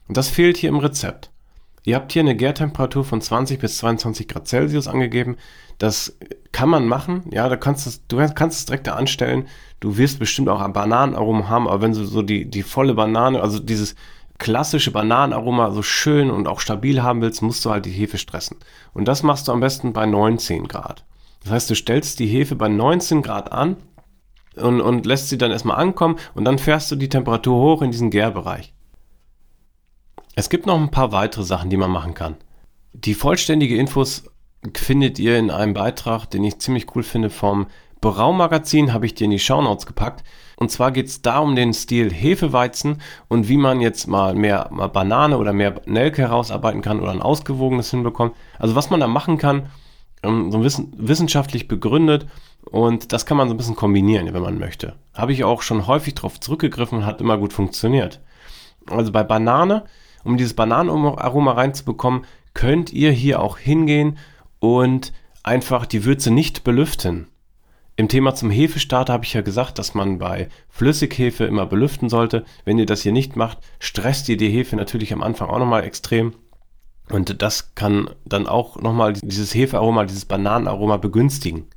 Und 0.07 0.19
das 0.19 0.29
fehlt 0.29 0.59
hier 0.59 0.69
im 0.69 0.79
Rezept. 0.79 1.31
Ihr 1.85 1.97
habt 1.97 2.13
hier 2.13 2.21
eine 2.21 2.37
Gärtemperatur 2.37 3.05
von 3.05 3.21
20 3.21 3.59
bis 3.59 3.79
22 3.79 4.29
Grad 4.29 4.49
Celsius 4.49 4.89
angegeben. 4.89 5.37
Das 5.79 6.17
kann 6.53 6.69
man 6.69 6.87
machen. 6.89 7.25
Ja, 7.31 7.49
da 7.49 7.57
kannst 7.57 7.87
es, 7.87 8.07
du 8.07 8.17
kannst 8.35 8.59
es 8.59 8.67
direkt 8.67 8.87
da 8.87 8.95
anstellen. 8.95 9.49
Du 9.81 9.97
wirst 9.99 10.19
bestimmt 10.19 10.49
auch 10.49 10.61
ein 10.61 10.73
Bananenaroma 10.73 11.49
haben, 11.49 11.69
aber 11.69 11.83
wenn 11.83 11.93
du 11.93 12.05
so 12.05 12.23
die, 12.23 12.47
die 12.49 12.63
volle 12.63 12.95
Banane, 12.95 13.41
also 13.41 13.59
dieses 13.59 13.95
klassische 14.39 14.91
Bananenaroma 14.91 15.71
so 15.73 15.83
schön 15.83 16.31
und 16.31 16.49
auch 16.49 16.61
stabil 16.61 17.03
haben 17.03 17.21
willst, 17.21 17.43
musst 17.43 17.65
du 17.65 17.71
halt 17.71 17.85
die 17.85 17.91
Hefe 17.91 18.19
stressen. 18.19 18.57
Und 18.95 19.07
das 19.07 19.23
machst 19.23 19.49
du 19.49 19.53
am 19.53 19.61
besten 19.61 19.93
bei 19.93 20.07
19 20.07 20.69
Grad. 20.69 21.05
Das 21.43 21.53
heißt, 21.53 21.71
du 21.71 21.75
stellst 21.75 22.19
die 22.19 22.27
Hefe 22.27 22.57
bei 22.57 22.69
19 22.69 23.21
Grad 23.21 23.53
an 23.53 23.77
und, 24.57 24.81
und 24.81 25.07
lässt 25.07 25.29
sie 25.29 25.39
dann 25.39 25.51
erstmal 25.51 25.79
ankommen 25.79 26.17
und 26.35 26.45
dann 26.45 26.59
fährst 26.59 26.91
du 26.91 26.97
die 26.97 27.09
Temperatur 27.09 27.61
hoch 27.61 27.83
in 27.83 27.91
diesen 27.91 28.11
Gärbereich. 28.11 28.73
Es 30.37 30.51
gibt 30.51 30.67
noch 30.67 30.79
ein 30.79 30.91
paar 30.91 31.13
weitere 31.13 31.45
Sachen, 31.45 31.71
die 31.71 31.77
man 31.77 31.91
machen 31.91 32.15
kann. 32.15 32.37
Die 32.93 33.15
vollständige 33.15 33.77
Infos 33.77 34.25
findet 34.75 35.19
ihr 35.19 35.39
in 35.39 35.51
einem 35.51 35.75
Beitrag, 35.75 36.27
den 36.27 36.45
ich 36.45 36.59
ziemlich 36.59 36.95
cool 36.95 37.03
finde, 37.03 37.31
vom 37.31 37.67
Braumagazin, 38.01 38.93
habe 38.93 39.07
ich 39.07 39.15
dir 39.15 39.25
in 39.25 39.31
die 39.31 39.39
Shownotes 39.39 39.87
gepackt. 39.87 40.25
Und 40.57 40.71
zwar 40.71 40.93
geht 40.93 41.07
es 41.07 41.23
da 41.23 41.39
um 41.39 41.57
den 41.57 41.73
Stil 41.73 42.13
Hefeweizen 42.13 43.01
und 43.29 43.49
wie 43.49 43.57
man 43.57 43.81
jetzt 43.81 44.07
mal 44.07 44.35
mehr 44.35 44.69
mal 44.71 44.89
Banane 44.89 45.39
oder 45.39 45.53
mehr 45.53 45.81
Nelke 45.87 46.23
herausarbeiten 46.23 46.83
kann 46.83 47.01
oder 47.01 47.13
ein 47.13 47.23
ausgewogenes 47.23 47.91
hinbekommt. 47.91 48.35
Also 48.59 48.75
was 48.75 48.91
man 48.91 49.01
da 49.01 49.07
machen 49.07 49.39
kann, 49.39 49.71
ähm, 50.23 50.53
so 50.53 50.63
wissen, 50.63 50.93
wissenschaftlich 50.97 51.67
begründet 51.67 52.27
und 52.75 53.13
das 53.13 53.25
kann 53.25 53.37
man 53.37 53.49
so 53.49 53.55
ein 53.55 53.57
bisschen 53.57 53.77
kombinieren, 53.77 54.35
wenn 54.35 54.43
man 54.43 54.59
möchte. 54.59 54.97
Habe 55.15 55.33
ich 55.33 55.45
auch 55.45 55.63
schon 55.63 55.87
häufig 55.87 56.15
darauf 56.15 56.41
zurückgegriffen 56.41 56.99
und 56.99 57.07
hat 57.07 57.21
immer 57.21 57.39
gut 57.39 57.53
funktioniert. 57.53 58.21
Also 58.91 59.13
bei 59.13 59.23
Banane 59.23 59.85
um 60.25 60.37
dieses 60.37 60.55
Bananenaroma 60.55 61.53
reinzubekommen, 61.53 62.25
könnt 62.55 62.93
ihr 62.93 63.13
hier 63.13 63.41
auch 63.41 63.59
hingehen 63.59 64.19
und 64.59 65.13
einfach 65.43 65.87
die 65.87 66.05
Würze 66.05 66.33
nicht 66.33 66.65
belüften. 66.65 67.29
Im 67.97 68.09
Thema 68.09 68.35
zum 68.35 68.51
Hefestarter 68.51 69.13
habe 69.13 69.25
ich 69.25 69.35
ja 69.35 69.43
gesagt, 69.43 69.79
dass 69.79 69.95
man 69.95 70.19
bei 70.19 70.49
Flüssighefe 70.69 71.45
immer 71.45 71.67
belüften 71.67 72.09
sollte. 72.09 72.45
Wenn 72.65 72.79
ihr 72.79 72.87
das 72.87 73.03
hier 73.03 73.13
nicht 73.13 73.37
macht, 73.37 73.59
stresst 73.79 74.29
ihr 74.29 74.37
die 74.37 74.51
Hefe 74.51 74.75
natürlich 74.75 75.13
am 75.13 75.23
Anfang 75.23 75.49
auch 75.49 75.61
nochmal 75.61 75.85
extrem. 75.85 76.35
Und 77.11 77.41
das 77.41 77.77
kann 77.77 78.11
dann 78.25 78.49
auch 78.49 78.81
nochmal 78.81 79.13
dieses 79.13 79.55
Hefearoma, 79.55 80.07
dieses 80.07 80.25
Bananenaroma 80.25 80.97
begünstigen. 80.97 81.69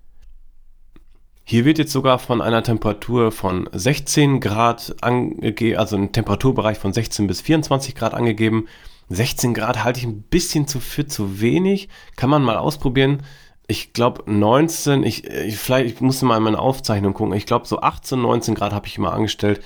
Hier 1.50 1.64
wird 1.64 1.78
jetzt 1.78 1.94
sogar 1.94 2.20
von 2.20 2.42
einer 2.42 2.62
Temperatur 2.62 3.32
von 3.32 3.70
16 3.72 4.42
Grad 4.42 4.98
angegeben, 5.00 5.80
also 5.80 5.96
ein 5.96 6.12
Temperaturbereich 6.12 6.78
von 6.78 6.92
16 6.92 7.26
bis 7.26 7.40
24 7.40 7.96
Grad 7.96 8.14
angegeben. 8.14 8.68
16 9.08 9.54
Grad 9.54 9.82
halte 9.86 10.02
ich 10.02 10.06
ein 10.06 10.24
bisschen 10.24 10.68
zu 10.68 10.82
für 10.82 11.08
zu 11.08 11.40
wenig. 11.40 11.88
Kann 12.18 12.30
man 12.30 12.44
mal 12.44 12.58
ausprobieren. 12.58 13.24
Ich 13.66 13.94
glaube 13.94 14.30
19, 14.30 15.04
ich, 15.04 15.24
ich 15.26 15.56
vielleicht 15.56 15.96
ich 15.96 16.02
musste 16.02 16.26
mal 16.26 16.36
in 16.36 16.44
meine 16.44 16.60
Aufzeichnung 16.60 17.14
gucken. 17.14 17.34
Ich 17.34 17.46
glaube 17.46 17.66
so 17.66 17.80
18, 17.80 18.22
19 18.22 18.54
Grad 18.54 18.74
habe 18.74 18.88
ich 18.88 18.98
immer 18.98 19.14
angestellt 19.14 19.62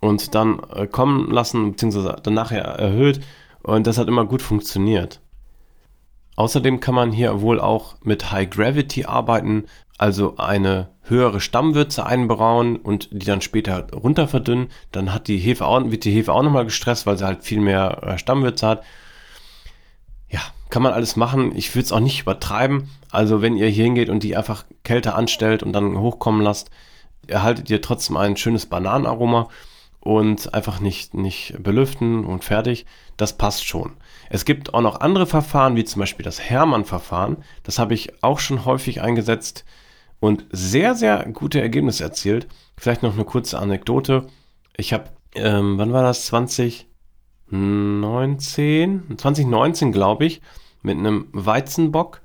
und 0.00 0.34
dann 0.34 0.60
äh, 0.74 0.86
kommen 0.86 1.30
lassen, 1.30 1.70
beziehungsweise 1.70 2.16
dann 2.22 2.34
nachher 2.34 2.64
erhöht. 2.64 3.20
Und 3.62 3.86
das 3.86 3.96
hat 3.96 4.08
immer 4.08 4.26
gut 4.26 4.42
funktioniert. 4.42 5.22
Außerdem 6.36 6.80
kann 6.80 6.94
man 6.94 7.12
hier 7.12 7.40
wohl 7.40 7.60
auch 7.60 7.96
mit 8.02 8.32
High 8.32 8.50
Gravity 8.50 9.04
arbeiten, 9.04 9.66
also 9.98 10.36
eine 10.36 10.88
höhere 11.02 11.40
Stammwürze 11.40 12.04
einbrauen 12.04 12.76
und 12.76 13.08
die 13.12 13.26
dann 13.26 13.40
später 13.40 13.86
runter 13.92 14.26
verdünnen. 14.26 14.68
Dann 14.90 15.12
hat 15.12 15.28
die 15.28 15.38
Hefe 15.38 15.66
auch, 15.66 15.90
wird 15.90 16.04
die 16.04 16.12
Hefe 16.12 16.32
auch 16.32 16.42
nochmal 16.42 16.64
gestresst, 16.64 17.06
weil 17.06 17.18
sie 17.18 17.26
halt 17.26 17.44
viel 17.44 17.60
mehr 17.60 18.02
äh, 18.02 18.18
Stammwürze 18.18 18.66
hat. 18.66 18.84
Ja, 20.28 20.40
kann 20.70 20.82
man 20.82 20.92
alles 20.92 21.14
machen. 21.14 21.54
Ich 21.54 21.74
würde 21.74 21.84
es 21.84 21.92
auch 21.92 22.00
nicht 22.00 22.22
übertreiben. 22.22 22.90
Also 23.10 23.42
wenn 23.42 23.56
ihr 23.56 23.68
hier 23.68 23.84
hingeht 23.84 24.08
und 24.08 24.22
die 24.22 24.36
einfach 24.36 24.64
kälter 24.82 25.14
anstellt 25.14 25.62
und 25.62 25.72
dann 25.72 25.96
hochkommen 25.98 26.42
lasst, 26.42 26.70
erhaltet 27.28 27.70
ihr 27.70 27.80
trotzdem 27.80 28.16
ein 28.16 28.36
schönes 28.36 28.66
Bananenaroma 28.66 29.48
und 30.04 30.54
einfach 30.54 30.78
nicht, 30.80 31.14
nicht 31.14 31.56
belüften 31.60 32.24
und 32.24 32.44
fertig. 32.44 32.86
Das 33.16 33.38
passt 33.38 33.66
schon. 33.66 33.94
Es 34.28 34.44
gibt 34.44 34.74
auch 34.74 34.82
noch 34.82 35.00
andere 35.00 35.26
Verfahren, 35.26 35.76
wie 35.76 35.84
zum 35.84 36.00
Beispiel 36.00 36.24
das 36.24 36.40
Hermann-Verfahren. 36.40 37.38
Das 37.62 37.78
habe 37.78 37.94
ich 37.94 38.22
auch 38.22 38.38
schon 38.38 38.66
häufig 38.66 39.00
eingesetzt 39.00 39.64
und 40.20 40.44
sehr, 40.50 40.94
sehr 40.94 41.24
gute 41.32 41.58
Ergebnisse 41.60 42.04
erzielt. 42.04 42.46
Vielleicht 42.76 43.02
noch 43.02 43.14
eine 43.14 43.24
kurze 43.24 43.58
Anekdote. 43.58 44.26
Ich 44.76 44.92
habe, 44.92 45.04
ähm, 45.34 45.78
wann 45.78 45.94
war 45.94 46.02
das? 46.02 46.26
2019? 46.26 49.16
2019, 49.16 49.90
glaube 49.90 50.26
ich, 50.26 50.42
mit 50.82 50.98
einem 50.98 51.28
Weizenbock, 51.32 52.20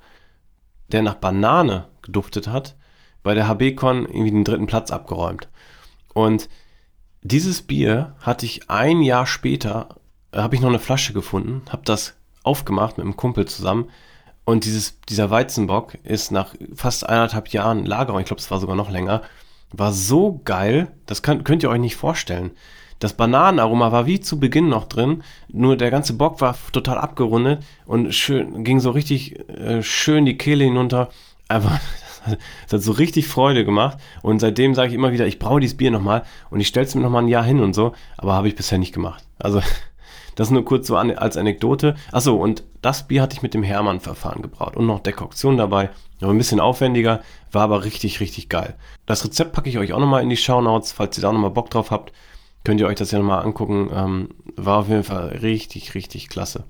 der 0.91 1.01
nach 1.01 1.15
Banane 1.15 1.87
geduftet 2.01 2.49
hat, 2.49 2.75
bei 3.23 3.35
der 3.35 3.47
HBCon 3.47 4.05
irgendwie 4.05 4.31
den 4.31 4.43
dritten 4.43 4.67
Platz 4.67 4.91
abgeräumt. 4.91 5.47
Und 6.13 6.49
dieses 7.21 7.61
Bier 7.61 8.15
hatte 8.21 8.45
ich 8.45 8.69
ein 8.69 9.01
Jahr 9.01 9.25
später, 9.25 9.89
äh, 10.31 10.39
habe 10.39 10.55
ich 10.55 10.61
noch 10.61 10.69
eine 10.69 10.79
Flasche 10.79 11.13
gefunden, 11.13 11.63
habe 11.69 11.83
das 11.85 12.15
aufgemacht 12.43 12.97
mit 12.97 13.05
einem 13.05 13.17
Kumpel 13.17 13.45
zusammen 13.45 13.89
und 14.45 14.65
dieses, 14.65 14.99
dieser 15.01 15.29
Weizenbock 15.29 15.95
ist 16.03 16.31
nach 16.31 16.55
fast 16.73 17.07
eineinhalb 17.07 17.49
Jahren 17.49 17.85
Lagerung, 17.85 18.19
ich 18.19 18.25
glaube, 18.25 18.41
es 18.41 18.49
war 18.49 18.59
sogar 18.59 18.75
noch 18.75 18.89
länger, 18.89 19.21
war 19.71 19.93
so 19.93 20.41
geil, 20.43 20.91
das 21.05 21.21
könnt, 21.21 21.45
könnt 21.45 21.61
ihr 21.61 21.69
euch 21.69 21.79
nicht 21.79 21.95
vorstellen. 21.95 22.51
Das 22.97 23.13
Bananenaroma 23.13 23.91
war 23.91 24.07
wie 24.07 24.19
zu 24.19 24.39
Beginn 24.39 24.67
noch 24.67 24.85
drin, 24.85 25.23
nur 25.49 25.77
der 25.77 25.91
ganze 25.91 26.13
Bock 26.13 26.41
war 26.41 26.57
total 26.71 26.97
abgerundet 26.97 27.63
und 27.85 28.13
schön, 28.13 28.63
ging 28.63 28.79
so 28.79 28.91
richtig 28.91 29.39
äh, 29.49 29.83
schön 29.83 30.25
die 30.25 30.37
Kehle 30.37 30.65
hinunter. 30.65 31.09
Aber 31.47 31.79
Es 32.67 32.73
hat 32.73 32.81
so 32.81 32.91
richtig 32.91 33.27
Freude 33.27 33.65
gemacht 33.65 33.97
und 34.21 34.39
seitdem 34.39 34.75
sage 34.75 34.89
ich 34.89 34.95
immer 34.95 35.11
wieder, 35.11 35.27
ich 35.27 35.39
brauche 35.39 35.59
dieses 35.59 35.77
Bier 35.77 35.91
nochmal 35.91 36.23
und 36.49 36.59
ich 36.59 36.67
stelle 36.67 36.85
es 36.85 36.95
mir 36.95 37.01
nochmal 37.01 37.23
ein 37.23 37.27
Jahr 37.27 37.43
hin 37.43 37.59
und 37.59 37.73
so, 37.73 37.93
aber 38.17 38.33
habe 38.33 38.47
ich 38.47 38.55
bisher 38.55 38.77
nicht 38.77 38.93
gemacht. 38.93 39.25
Also 39.37 39.61
das 40.35 40.51
nur 40.51 40.65
kurz 40.65 40.87
so 40.87 40.95
an, 40.97 41.11
als 41.11 41.37
Anekdote. 41.37 41.95
Achso, 42.11 42.35
und 42.35 42.63
das 42.81 43.07
Bier 43.07 43.21
hatte 43.21 43.35
ich 43.35 43.41
mit 43.41 43.53
dem 43.53 43.63
Hermann-Verfahren 43.63 44.41
gebraut 44.41 44.77
und 44.77 44.85
noch 44.85 44.99
Dekoktion 44.99 45.57
dabei. 45.57 45.89
Aber 46.21 46.31
ein 46.31 46.37
bisschen 46.37 46.59
aufwendiger, 46.59 47.21
war 47.51 47.63
aber 47.63 47.83
richtig, 47.83 48.19
richtig 48.19 48.49
geil. 48.49 48.75
Das 49.05 49.23
Rezept 49.23 49.53
packe 49.53 49.69
ich 49.69 49.77
euch 49.77 49.93
auch 49.93 49.99
nochmal 49.99 50.23
in 50.23 50.29
die 50.29 50.37
Show 50.37 50.61
Notes, 50.61 50.91
falls 50.91 51.17
ihr 51.17 51.21
da 51.21 51.31
nochmal 51.31 51.51
Bock 51.51 51.69
drauf 51.69 51.91
habt. 51.91 52.13
Könnt 52.63 52.79
ihr 52.81 52.87
euch 52.87 52.97
das 52.97 53.11
ja 53.11 53.19
nochmal 53.19 53.43
angucken. 53.43 53.89
Ähm, 53.93 54.29
war 54.55 54.79
auf 54.79 54.89
jeden 54.89 55.03
Fall 55.03 55.29
richtig, 55.41 55.95
richtig 55.95 56.29
klasse. 56.29 56.65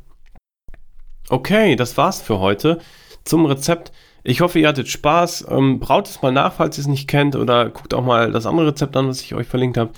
Okay, 1.29 1.75
das 1.75 1.97
war's 1.97 2.21
für 2.21 2.39
heute 2.39 2.79
zum 3.23 3.45
Rezept. 3.45 3.91
Ich 4.23 4.41
hoffe, 4.41 4.59
ihr 4.59 4.67
hattet 4.67 4.87
Spaß. 4.87 5.47
Ähm, 5.49 5.79
braut 5.79 6.07
es 6.07 6.21
mal 6.21 6.31
nach, 6.31 6.53
falls 6.53 6.77
ihr 6.77 6.81
es 6.81 6.87
nicht 6.87 7.07
kennt, 7.07 7.35
oder 7.35 7.69
guckt 7.69 7.93
auch 7.93 8.03
mal 8.03 8.31
das 8.31 8.45
andere 8.45 8.67
Rezept 8.67 8.95
an, 8.97 9.07
was 9.07 9.21
ich 9.21 9.33
euch 9.35 9.47
verlinkt 9.47 9.77
habe. 9.77 9.91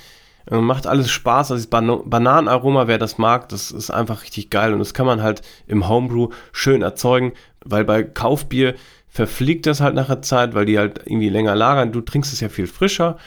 Ähm, 0.50 0.66
macht 0.66 0.88
alles 0.88 1.12
Spaß. 1.12 1.52
Also 1.52 1.64
das 1.64 1.68
Ban 1.68 2.10
Bananenaroma, 2.10 2.88
wer 2.88 2.98
das 2.98 3.18
mag, 3.18 3.50
das 3.50 3.72
ist 3.72 3.92
einfach 3.92 4.24
richtig 4.24 4.50
geil 4.50 4.74
und 4.74 4.80
das 4.80 4.94
kann 4.94 5.06
man 5.06 5.22
halt 5.22 5.42
im 5.68 5.88
Homebrew 5.88 6.30
schön 6.52 6.82
erzeugen, 6.82 7.34
weil 7.64 7.84
bei 7.84 8.04
Kaufbier 8.04 8.76
verfliegt 9.08 9.66
das 9.66 9.82
halt 9.82 9.94
nach 9.94 10.08
der 10.08 10.22
Zeit, 10.22 10.54
weil 10.54 10.66
die 10.66 10.80
halt 10.80 11.02
irgendwie 11.06 11.30
länger 11.30 11.56
lagern. 11.56 11.92
Du 11.92 12.02
trinkst 12.02 12.34
es 12.34 12.40
ja 12.40 12.50
viel 12.50 12.68
frischer 12.68 13.18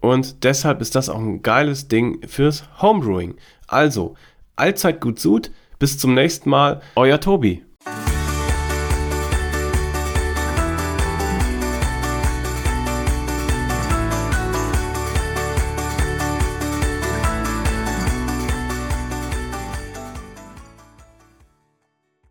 und 0.00 0.44
deshalb 0.44 0.80
ist 0.80 0.94
das 0.94 1.08
auch 1.08 1.18
ein 1.18 1.42
geiles 1.42 1.88
Ding 1.88 2.26
fürs 2.26 2.64
Homebrewing. 2.80 3.36
Also, 3.66 4.14
allzeit 4.56 5.00
gut 5.00 5.18
Sud. 5.18 5.50
Bis 5.78 5.98
zum 5.98 6.14
nächsten 6.14 6.50
Mal. 6.50 6.80
Euer 6.94 7.20
Tobi. 7.20 7.62